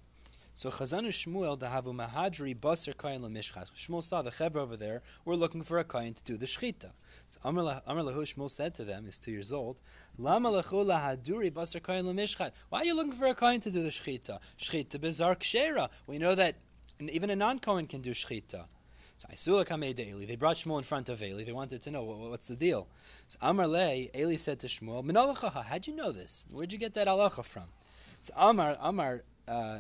So 0.58 0.70
Chazanu 0.70 1.10
Shmuel 1.10 1.60
dahavu 1.60 1.94
mahadri 1.94 2.58
baser 2.60 2.94
kain 2.94 3.20
lemishchas. 3.20 3.74
Shmuel 3.74 4.02
saw 4.02 4.22
the 4.22 4.30
chevra 4.30 4.56
over 4.56 4.78
there. 4.78 5.02
We're 5.26 5.36
looking 5.36 5.64
for 5.64 5.80
a 5.80 5.84
kain 5.84 6.14
to 6.14 6.24
do 6.24 6.38
the 6.38 6.46
shchita. 6.46 6.92
So 7.28 7.42
Amr 7.44 7.62
lah- 7.62 7.82
Amr 7.86 8.04
lahu 8.04 8.22
Shmuel 8.22 8.50
said 8.50 8.74
to 8.76 8.86
them, 8.86 9.04
he's 9.04 9.20
two 9.20 9.32
years 9.32 9.52
old, 9.52 9.82
Lama 10.18 10.52
lemishchat. 10.52 12.52
Why 12.70 12.80
are 12.80 12.86
you 12.86 12.96
looking 12.96 13.12
for 13.12 13.26
a 13.26 13.36
kain 13.36 13.60
to 13.60 13.70
do 13.70 13.84
the 13.84 13.90
shchita? 13.90 14.40
Shchita 14.58 14.98
bezar 14.98 15.36
kshera. 15.36 15.90
We 16.08 16.20
know 16.20 16.36
that 16.36 16.56
even 17.02 17.30
a 17.30 17.36
non-Kohen 17.36 17.88
can 17.88 18.00
do 18.00 18.12
shchita. 18.12 18.64
So 19.18 19.28
Isula 19.28 19.66
Kamei 19.66 20.00
Eli. 20.00 20.26
They 20.26 20.38
brought 20.38 20.56
Shmuel 20.56 20.78
in 20.78 20.86
front 20.86 21.10
of 21.10 21.22
Eli. 21.22 21.44
They 21.44 21.52
wanted 21.52 21.82
to 21.82 21.92
know 21.92 22.04
what, 22.04 22.18
what's 22.30 22.48
the 22.48 22.56
deal. 22.56 22.88
So 23.28 23.40
Amar 23.42 23.68
Le, 23.68 24.08
Eli 24.16 24.38
said 24.38 24.62
to 24.62 24.68
Shmuel, 24.68 25.06
Minalachaha, 25.06 25.66
how'd 25.66 25.88
you 25.88 25.96
know 25.96 26.14
this? 26.14 26.48
Where'd 26.50 26.72
you 26.72 26.80
get 26.80 26.94
that 26.94 27.08
halacha 27.08 27.44
from? 27.44 27.66
So 28.22 28.34
Amar, 28.38 28.78
Amar, 28.80 29.24
uh, 29.48 29.80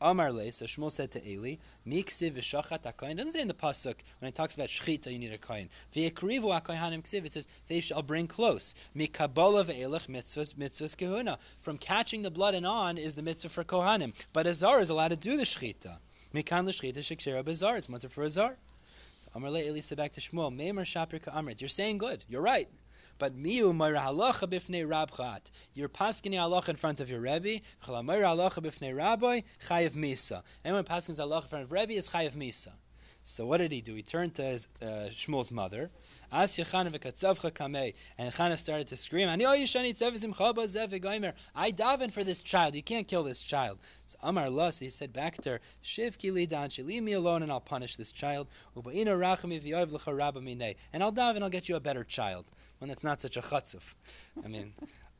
Amar 0.00 0.30
Le, 0.30 0.52
so 0.52 0.66
Shmuel 0.66 0.92
said 0.92 1.10
to 1.12 1.26
Eli, 1.26 1.56
Miksiv 1.86 2.32
v'shachat 2.32 2.84
ha'kohen. 2.84 3.16
doesn't 3.16 3.32
say 3.32 3.40
in 3.40 3.48
the 3.48 3.54
pasuk 3.54 3.94
when 4.18 4.28
it 4.28 4.34
talks 4.34 4.54
about 4.54 4.68
shchita 4.68 5.10
you 5.10 5.18
need 5.18 5.32
a 5.32 5.38
kohen. 5.38 5.70
V'yekrivu 5.94 6.52
ha'kohanim 6.52 7.02
ksiv. 7.02 7.24
It 7.24 7.32
says 7.32 7.48
they 7.68 7.80
shall 7.80 8.02
bring 8.02 8.26
close. 8.26 8.74
Mikabola 8.94 9.64
ve'elech 9.64 10.08
mitzvahs 10.08 10.54
mitzvahs 10.54 10.96
kehuna. 10.96 11.38
From 11.60 11.78
catching 11.78 12.20
the 12.20 12.30
blood 12.30 12.54
and 12.54 12.66
on 12.66 12.98
is 12.98 13.14
the 13.14 13.22
mitzvah 13.22 13.48
for 13.48 13.64
kohanim. 13.64 14.12
But 14.34 14.46
a 14.46 14.50
Azar 14.50 14.80
is 14.80 14.90
allowed 14.90 15.08
to 15.08 15.16
do 15.16 15.38
the 15.38 15.44
shchita. 15.44 15.96
Mikan 16.34 16.66
l'shchita 16.66 16.98
shekshera 16.98 17.42
bezar. 17.42 17.78
It's 17.78 17.88
mutter 17.88 18.10
for 18.10 18.22
a 18.22 18.26
Azar. 18.26 18.56
So 19.18 19.30
Amar 19.34 19.50
Le 19.50 19.60
Eli 19.60 19.80
back 19.96 20.12
to 20.12 20.20
Shmuel, 20.20 20.54
Meimer 20.54 20.84
Shapir 20.84 21.20
Amrit. 21.32 21.60
You're 21.60 21.68
saying 21.68 21.98
good. 21.98 22.24
You're 22.28 22.42
right. 22.42 22.68
But 23.18 23.34
miu 23.34 23.72
mayra 23.72 23.98
halacha 23.98 24.46
bifnei 24.46 24.86
rabchat. 24.86 25.50
You're 25.72 25.88
paskini 25.88 26.34
halacha 26.34 26.68
in 26.68 26.76
front 26.76 27.00
of 27.00 27.08
your 27.10 27.20
rebbe. 27.20 27.62
Chala 27.82 28.04
halacha 28.04 28.62
bifnei 28.62 28.94
rabbi 28.94 29.40
chayiv 29.66 29.92
misa. 29.92 30.42
Anyone 30.64 30.84
paskins 30.84 31.18
halacha 31.18 31.44
in 31.44 31.48
front 31.48 31.64
of 31.64 31.72
rebbe 31.72 31.92
is 31.92 32.08
chayiv 32.08 32.36
misa. 32.36 32.72
So 33.28 33.44
what 33.44 33.56
did 33.56 33.72
he 33.72 33.80
do? 33.80 33.92
He 33.92 34.02
turned 34.02 34.36
to 34.36 34.44
his 34.44 34.68
uh, 34.80 35.10
Shmuel's 35.10 35.50
mother, 35.50 35.90
Yechana 36.32 37.92
and 38.18 38.32
Chana 38.32 38.56
started 38.56 38.86
to 38.86 38.96
scream. 38.96 39.28
I 39.28 39.36
daven 41.72 42.12
for 42.12 42.22
this 42.22 42.44
child. 42.44 42.76
You 42.76 42.84
can't 42.84 43.08
kill 43.08 43.24
this 43.24 43.42
child. 43.42 43.80
So 44.06 44.16
Amar 44.22 44.48
Las, 44.48 44.78
he 44.78 44.90
said 44.90 45.12
back 45.12 45.38
to 45.38 45.50
her, 45.50 45.60
Shiv 45.82 46.18
ki 46.18 46.30
li 46.30 46.46
danchi, 46.46 46.86
leave 46.86 47.02
me 47.02 47.14
alone 47.14 47.42
and 47.42 47.50
I'll 47.50 47.58
punish 47.58 47.96
this 47.96 48.12
child. 48.12 48.46
And 48.76 48.86
I'll 48.86 48.94
daven, 51.12 51.42
I'll 51.42 51.50
get 51.50 51.68
you 51.68 51.74
a 51.74 51.80
better 51.80 52.04
child. 52.04 52.44
One 52.78 52.88
that's 52.88 53.02
not 53.02 53.20
such 53.20 53.36
a 53.36 53.40
chutzuf. 53.40 53.96
I 54.44 54.48
mean, 54.48 54.72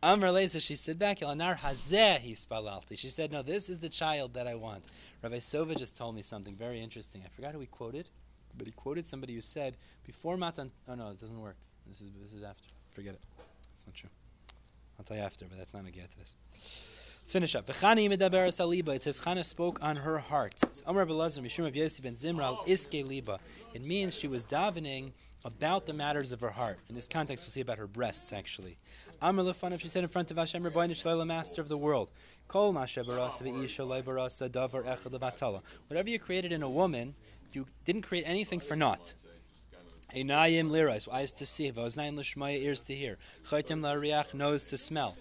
Amr 0.07 0.29
Leisa, 0.29 0.64
she 0.64 0.77
said 0.77 1.01
back, 1.01 1.19
Elanar 1.19 1.59
Hazeh 1.59 2.19
he 2.19 2.35
spalalti. 2.35 2.97
She 2.97 3.09
said, 3.09 3.33
No, 3.33 3.42
this 3.42 3.69
is 3.69 3.81
the 3.81 3.88
child 3.88 4.35
that 4.35 4.47
I 4.47 4.55
want. 4.55 4.85
Rabbi 5.21 5.38
Sova 5.38 5.77
just 5.77 5.97
told 5.97 6.14
me 6.14 6.23
something 6.23 6.55
very 6.55 6.81
interesting. 6.81 7.23
I 7.25 7.29
forgot 7.29 7.55
who 7.55 7.59
he 7.59 7.66
quoted, 7.66 8.09
but 8.57 8.69
he 8.69 8.73
quoted 8.73 9.09
somebody 9.09 9.35
who 9.35 9.40
said, 9.40 9.77
Before 10.07 10.37
Matan. 10.37 10.71
Oh, 10.88 10.95
no, 10.95 11.09
it 11.09 11.19
doesn't 11.19 11.40
work. 11.40 11.57
This 11.88 12.03
is 12.03 12.11
this 12.23 12.33
is 12.35 12.45
after. 12.45 12.69
Forget 12.92 13.14
it. 13.14 13.25
It's 13.73 13.85
not 13.85 13.97
true. 13.97 14.09
I'll 14.97 15.05
tell 15.05 15.16
you 15.16 15.25
after, 15.25 15.45
but 15.47 15.59
that's 15.59 15.75
not 15.75 15.85
a 15.88 15.90
get 15.90 16.09
to 16.12 16.19
this. 16.21 16.37
Let's 16.53 17.33
finish 17.33 17.57
up. 17.57 17.66
V'chani 17.66 18.09
medaber 18.09 18.47
saliba. 18.47 18.95
It 18.95 19.03
says 19.03 19.19
Chana 19.19 19.45
spoke 19.45 19.81
on 19.83 19.97
her 19.97 20.19
heart. 20.19 20.62
It's 20.62 20.85
Amr 20.87 21.05
ben 21.05 21.16
iske 21.16 23.05
liba. 23.05 23.40
It 23.75 23.85
means 23.85 24.16
she 24.16 24.29
was 24.29 24.47
davening 24.47 25.11
about 25.47 25.87
the 25.87 25.93
matters 25.93 26.33
of 26.33 26.41
her 26.41 26.51
heart. 26.51 26.79
In 26.89 26.95
this 26.95 27.07
context, 27.07 27.45
we'll 27.45 27.51
see 27.51 27.61
about 27.61 27.79
her 27.79 27.87
breasts, 27.87 28.33
actually. 28.33 28.77
Amr 29.23 29.45
Lefanov, 29.45 29.79
she 29.79 29.87
said 29.87 30.03
in 30.03 30.09
front 30.09 30.33
of 30.33 30.37
Hashem 30.37 30.65
Rabbeinu 30.65 30.91
Shloila, 30.91 31.25
Master 31.25 31.63
of 31.63 31.69
the 31.69 31.79
world, 31.79 32.11
Kol 32.49 32.75
davar 32.75 33.23
Whatever 35.87 36.11
you 36.11 36.19
created 36.19 36.51
in 36.51 36.63
a 36.65 36.69
woman, 36.69 37.15
you 37.53 37.67
didn't 37.85 38.03
create 38.03 38.25
anything 38.27 38.59
for 38.59 38.75
naught. 38.75 39.15
Einayim 40.13 40.69
lirais, 40.71 41.09
eyes 41.13 41.31
to 41.33 41.47
see, 41.47 41.71
voznayim 41.71 42.17
lishmaya, 42.17 42.61
ears 42.61 42.81
to 42.81 42.95
hear, 42.95 43.17
chaytim 43.45 43.81
lariach, 43.81 44.35
nose 44.35 44.65
to 44.65 44.77
smell, 44.77 45.17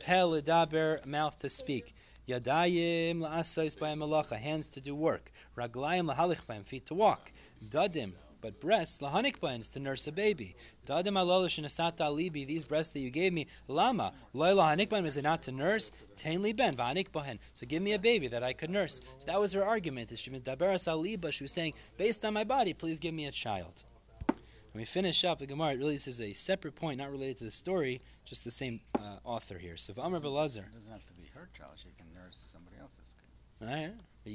pel 0.00 0.30
ledaber, 0.30 1.04
mouth 1.04 1.38
to 1.38 1.50
speak, 1.50 1.94
yadayim 2.28 3.18
la'asais 3.18 3.78
by 3.78 3.94
malacha, 3.94 4.36
hands 4.36 4.68
to 4.68 4.80
do 4.80 4.94
work, 4.94 5.32
raglayim 5.56 6.14
lahalich 6.14 6.64
feet 6.64 6.86
to 6.86 6.94
walk, 6.94 7.32
dadim, 7.70 8.12
but 8.46 8.60
breasts, 8.60 9.00
lahanik 9.00 9.58
is 9.58 9.68
to 9.70 9.80
nurse 9.80 10.06
a 10.06 10.12
baby. 10.12 10.54
Dadim 10.86 11.18
alolish 11.18 11.58
and 11.58 12.00
alibi, 12.00 12.44
these 12.44 12.64
breasts 12.64 12.92
that 12.92 13.00
you 13.00 13.10
gave 13.10 13.32
me, 13.32 13.48
lama, 13.66 14.12
loy 14.34 14.50
lahanik 14.50 14.92
is 15.04 15.16
it 15.16 15.22
not 15.22 15.42
to 15.42 15.50
nurse? 15.50 15.90
Tain 16.14 16.42
li 16.42 16.52
ben, 16.52 16.76
vahanik 16.76 17.10
bahen. 17.10 17.40
So 17.54 17.66
give 17.66 17.82
me 17.82 17.94
a 17.94 17.98
baby 17.98 18.28
that 18.28 18.44
I 18.44 18.52
could 18.52 18.70
nurse. 18.70 19.00
So 19.18 19.26
that 19.26 19.40
was 19.40 19.52
her 19.54 19.64
argument. 19.64 20.16
She 20.16 20.30
was 20.30 20.42
daberas 20.42 20.86
aliba, 20.86 21.32
she 21.32 21.42
was 21.42 21.50
saying, 21.50 21.72
based 21.96 22.24
on 22.24 22.34
my 22.34 22.44
body, 22.44 22.72
please 22.72 23.00
give 23.00 23.14
me 23.14 23.26
a 23.26 23.32
child. 23.32 23.82
When 24.28 24.82
we 24.82 24.84
finish 24.84 25.24
up, 25.24 25.40
the 25.40 25.46
Gemara, 25.46 25.72
it 25.72 25.78
really 25.78 25.96
is 25.96 26.20
a 26.20 26.32
separate 26.32 26.76
point, 26.76 26.98
not 26.98 27.10
related 27.10 27.38
to 27.38 27.44
the 27.44 27.50
story, 27.50 28.00
just 28.24 28.44
the 28.44 28.52
same 28.52 28.78
uh, 28.94 29.16
author 29.24 29.58
here. 29.58 29.76
So 29.76 29.90
if 29.90 29.98
Amr 29.98 30.20
Belazar. 30.20 30.58
It 30.58 30.72
doesn't 30.72 30.92
have 30.92 31.04
to 31.06 31.14
be 31.14 31.28
her 31.34 31.48
child, 31.52 31.72
she 31.74 31.88
can 31.98 32.06
nurse 32.14 32.50
somebody 32.52 32.76
else's 32.80 33.16
kid. 33.58 33.66
Right? 33.66 33.92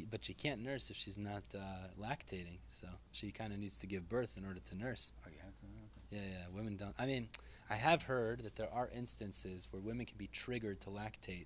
But 0.10 0.24
she 0.24 0.34
can't 0.34 0.64
nurse 0.64 0.90
if 0.90 0.96
she's 0.96 1.18
not 1.18 1.44
uh, 1.54 1.60
lactating. 2.00 2.60
So 2.70 2.88
she 3.12 3.32
kind 3.32 3.52
of 3.52 3.60
needs 3.60 3.78
to 3.78 3.88
give 3.88 4.08
birth 4.08 4.38
in 4.38 4.46
order 4.46 4.60
to 4.60 4.78
nurse. 4.78 5.12
Oh, 5.26 5.30
you 5.30 5.40
have 5.44 5.58
to? 5.60 5.66
Okay. 5.66 6.22
Yeah, 6.24 6.32
yeah. 6.32 6.56
Women 6.56 6.78
don't. 6.78 6.96
I 6.98 7.06
mean, 7.06 7.28
I 7.70 7.76
have 7.76 8.04
heard 8.04 8.44
that 8.44 8.56
there 8.56 8.70
are 8.74 8.90
instances 8.96 9.68
where 9.72 9.82
women 9.82 10.06
can 10.06 10.18
be 10.18 10.28
triggered 10.28 10.80
to 10.82 10.90
lactate 10.90 11.46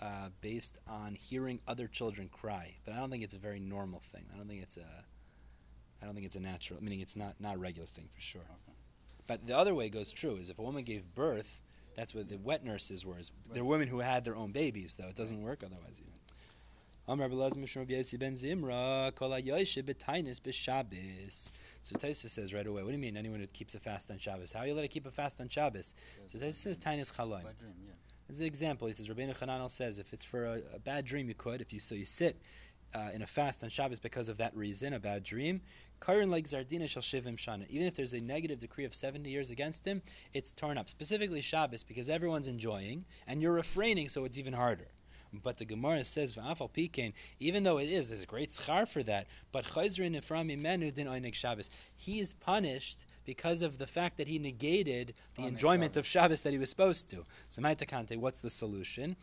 uh, 0.00 0.28
based 0.40 0.78
on 0.88 1.14
hearing 1.14 1.60
other 1.68 1.86
children 1.86 2.30
cry. 2.32 2.74
But 2.84 2.94
I 2.94 2.98
don't 2.98 3.10
think 3.10 3.22
it's 3.22 3.34
a 3.34 3.38
very 3.38 3.60
normal 3.60 4.00
thing. 4.12 4.24
I 4.32 4.36
don't 4.36 4.48
think 4.48 4.62
it's 4.62 4.76
a. 4.76 5.04
I 6.02 6.06
don't 6.06 6.14
think 6.14 6.24
it's 6.24 6.36
a 6.36 6.40
natural. 6.40 6.82
Meaning 6.82 7.00
it's 7.00 7.16
not 7.16 7.34
not 7.40 7.56
a 7.56 7.58
regular 7.58 7.86
thing 7.86 8.08
for 8.14 8.20
sure. 8.20 8.40
Okay. 8.40 8.76
But 9.28 9.46
the 9.46 9.56
other 9.56 9.74
way 9.74 9.90
goes 9.90 10.12
true 10.12 10.36
is 10.36 10.48
if 10.48 10.58
a 10.58 10.62
woman 10.62 10.82
gave 10.82 11.14
birth, 11.14 11.60
that's 11.94 12.14
what 12.14 12.28
the 12.28 12.38
wet 12.38 12.64
nurses 12.64 13.04
were. 13.04 13.18
Is 13.18 13.30
they're 13.52 13.64
women 13.64 13.88
who 13.88 13.98
had 13.98 14.24
their 14.24 14.36
own 14.36 14.52
babies, 14.52 14.94
though. 14.94 15.08
It 15.08 15.16
doesn't 15.16 15.42
work 15.42 15.62
otherwise. 15.64 16.00
Even. 16.00 16.19
Amr 17.10 17.28
Belaz 17.28 17.56
Mishra 17.56 17.84
ben 17.84 18.34
Zimra 18.34 19.12
Kol 19.16 19.30
HaYoshe 19.30 19.82
B'Tainis 19.82 20.40
B'Shabbos. 20.40 21.50
So 21.82 21.96
Tosfos 21.96 22.30
says 22.30 22.54
right 22.54 22.64
away, 22.64 22.84
what 22.84 22.90
do 22.90 22.92
you 22.94 23.00
mean 23.00 23.16
anyone 23.16 23.40
who 23.40 23.48
keeps 23.48 23.74
a 23.74 23.80
fast 23.80 24.12
on 24.12 24.18
Shabbos? 24.18 24.52
How 24.52 24.60
are 24.60 24.68
you 24.68 24.74
let 24.74 24.82
to 24.82 24.88
keep 24.88 25.06
a 25.06 25.10
fast 25.10 25.40
on 25.40 25.48
Shabbos? 25.48 25.96
So 26.28 26.38
Tosfos 26.38 26.54
says 26.54 26.78
Tainis 26.78 27.12
Chaloim. 27.12 27.42
This 28.28 28.36
is 28.36 28.40
an 28.42 28.46
example. 28.46 28.86
He 28.86 28.94
says 28.94 29.08
Rabbeinu 29.08 29.36
Chananel 29.36 29.68
says 29.68 29.98
if 29.98 30.12
it's 30.12 30.24
for 30.24 30.44
a, 30.44 30.60
a, 30.72 30.78
bad 30.78 31.04
dream 31.04 31.26
you 31.26 31.34
could 31.34 31.60
if 31.60 31.72
you 31.72 31.80
so 31.80 31.96
you 31.96 32.04
sit 32.04 32.40
uh, 32.94 33.08
in 33.12 33.22
a 33.22 33.26
fast 33.26 33.64
on 33.64 33.70
Shabbos 33.70 33.98
because 33.98 34.28
of 34.28 34.38
that 34.38 34.56
reason, 34.56 34.92
a 34.92 35.00
bad 35.00 35.24
dream. 35.24 35.62
Karin 36.00 36.30
like 36.30 36.44
Zardina 36.44 36.88
shall 36.88 37.02
shivim 37.02 37.36
shana. 37.36 37.68
Even 37.70 37.88
if 37.88 37.96
there's 37.96 38.12
a 38.12 38.20
negative 38.20 38.60
decree 38.60 38.84
of 38.84 38.94
70 38.94 39.28
years 39.28 39.50
against 39.50 39.84
him, 39.84 40.00
it's 40.32 40.52
torn 40.52 40.78
up. 40.78 40.88
Specifically 40.88 41.40
Shabbos 41.40 41.82
because 41.82 42.08
everyone's 42.08 42.46
enjoying 42.46 43.04
and 43.26 43.42
you're 43.42 43.52
refraining, 43.52 44.08
so 44.08 44.24
it's 44.26 44.38
even 44.38 44.52
harder. 44.52 44.86
But 45.32 45.58
the 45.58 45.64
Gemara 45.64 46.04
says. 46.04 46.36
Even 47.38 47.62
though 47.62 47.78
it 47.78 47.88
is, 47.88 48.08
there's 48.08 48.22
a 48.22 48.26
great 48.26 48.50
schar 48.50 48.88
for 48.88 49.02
that. 49.04 49.26
But 49.52 49.64
chayzrin 49.64 50.16
iframi 50.16 50.60
menu 50.60 50.90
din 50.90 51.06
oinig 51.06 51.34
Shabbos. 51.34 51.70
He 51.96 52.18
is 52.18 52.32
punished 52.32 53.06
because 53.24 53.62
of 53.62 53.78
the 53.78 53.86
fact 53.86 54.16
that 54.16 54.26
he 54.26 54.40
negated 54.40 55.14
the 55.36 55.46
enjoyment 55.46 55.96
of 55.96 56.04
Shabbos 56.04 56.40
that 56.40 56.52
he 56.52 56.58
was 56.58 56.70
supposed 56.70 57.10
to. 57.10 57.24
So, 57.48 57.62
Maitakante, 57.62 58.16
what's 58.16 58.40
the 58.40 58.50
solution? 58.50 59.14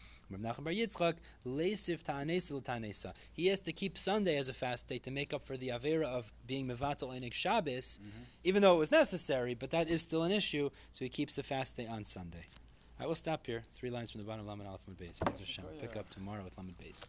He 3.34 3.48
has 3.48 3.60
to 3.60 3.74
keep 3.74 3.98
Sunday 3.98 4.38
as 4.38 4.50
a 4.50 4.54
fast 4.54 4.88
day 4.88 5.00
to 5.00 5.12
make 5.12 5.34
up 5.34 5.44
for 5.44 5.58
the 5.58 5.70
avera 5.70 6.06
of 6.06 6.32
being 6.46 6.68
mevatel 6.68 7.18
enig 7.20 7.34
Shabbos, 7.34 8.00
mm-hmm. 8.02 8.24
even 8.46 8.62
though 8.62 8.76
it 8.76 8.80
was 8.80 8.92
necessary. 8.92 9.56
But 9.56 9.72
that 9.72 9.90
is 9.90 10.02
still 10.02 10.24
an 10.24 10.32
issue. 10.32 10.70
So 10.94 11.04
he 11.04 11.10
keeps 11.10 11.38
a 11.38 11.44
fast 11.44 11.76
day 11.76 11.88
on 11.88 12.06
Sunday. 12.06 12.46
I 13.00 13.06
will 13.06 13.16
stop 13.16 13.46
here. 13.46 13.62
Three 13.76 13.92
lines 13.92 14.12
from 14.12 14.22
the 14.22 14.28
bottom 14.28 14.42
of 14.42 14.48
Lamed 14.48 14.68
Aleph 14.68 14.82
Lamed 14.88 15.00
Beis. 15.00 15.20
Oh, 15.24 15.68
Pick 15.80 15.96
up 15.96 16.10
tomorrow 16.10 16.44
with 16.44 16.58
Lamed 16.58 16.76
Beis. 16.80 17.06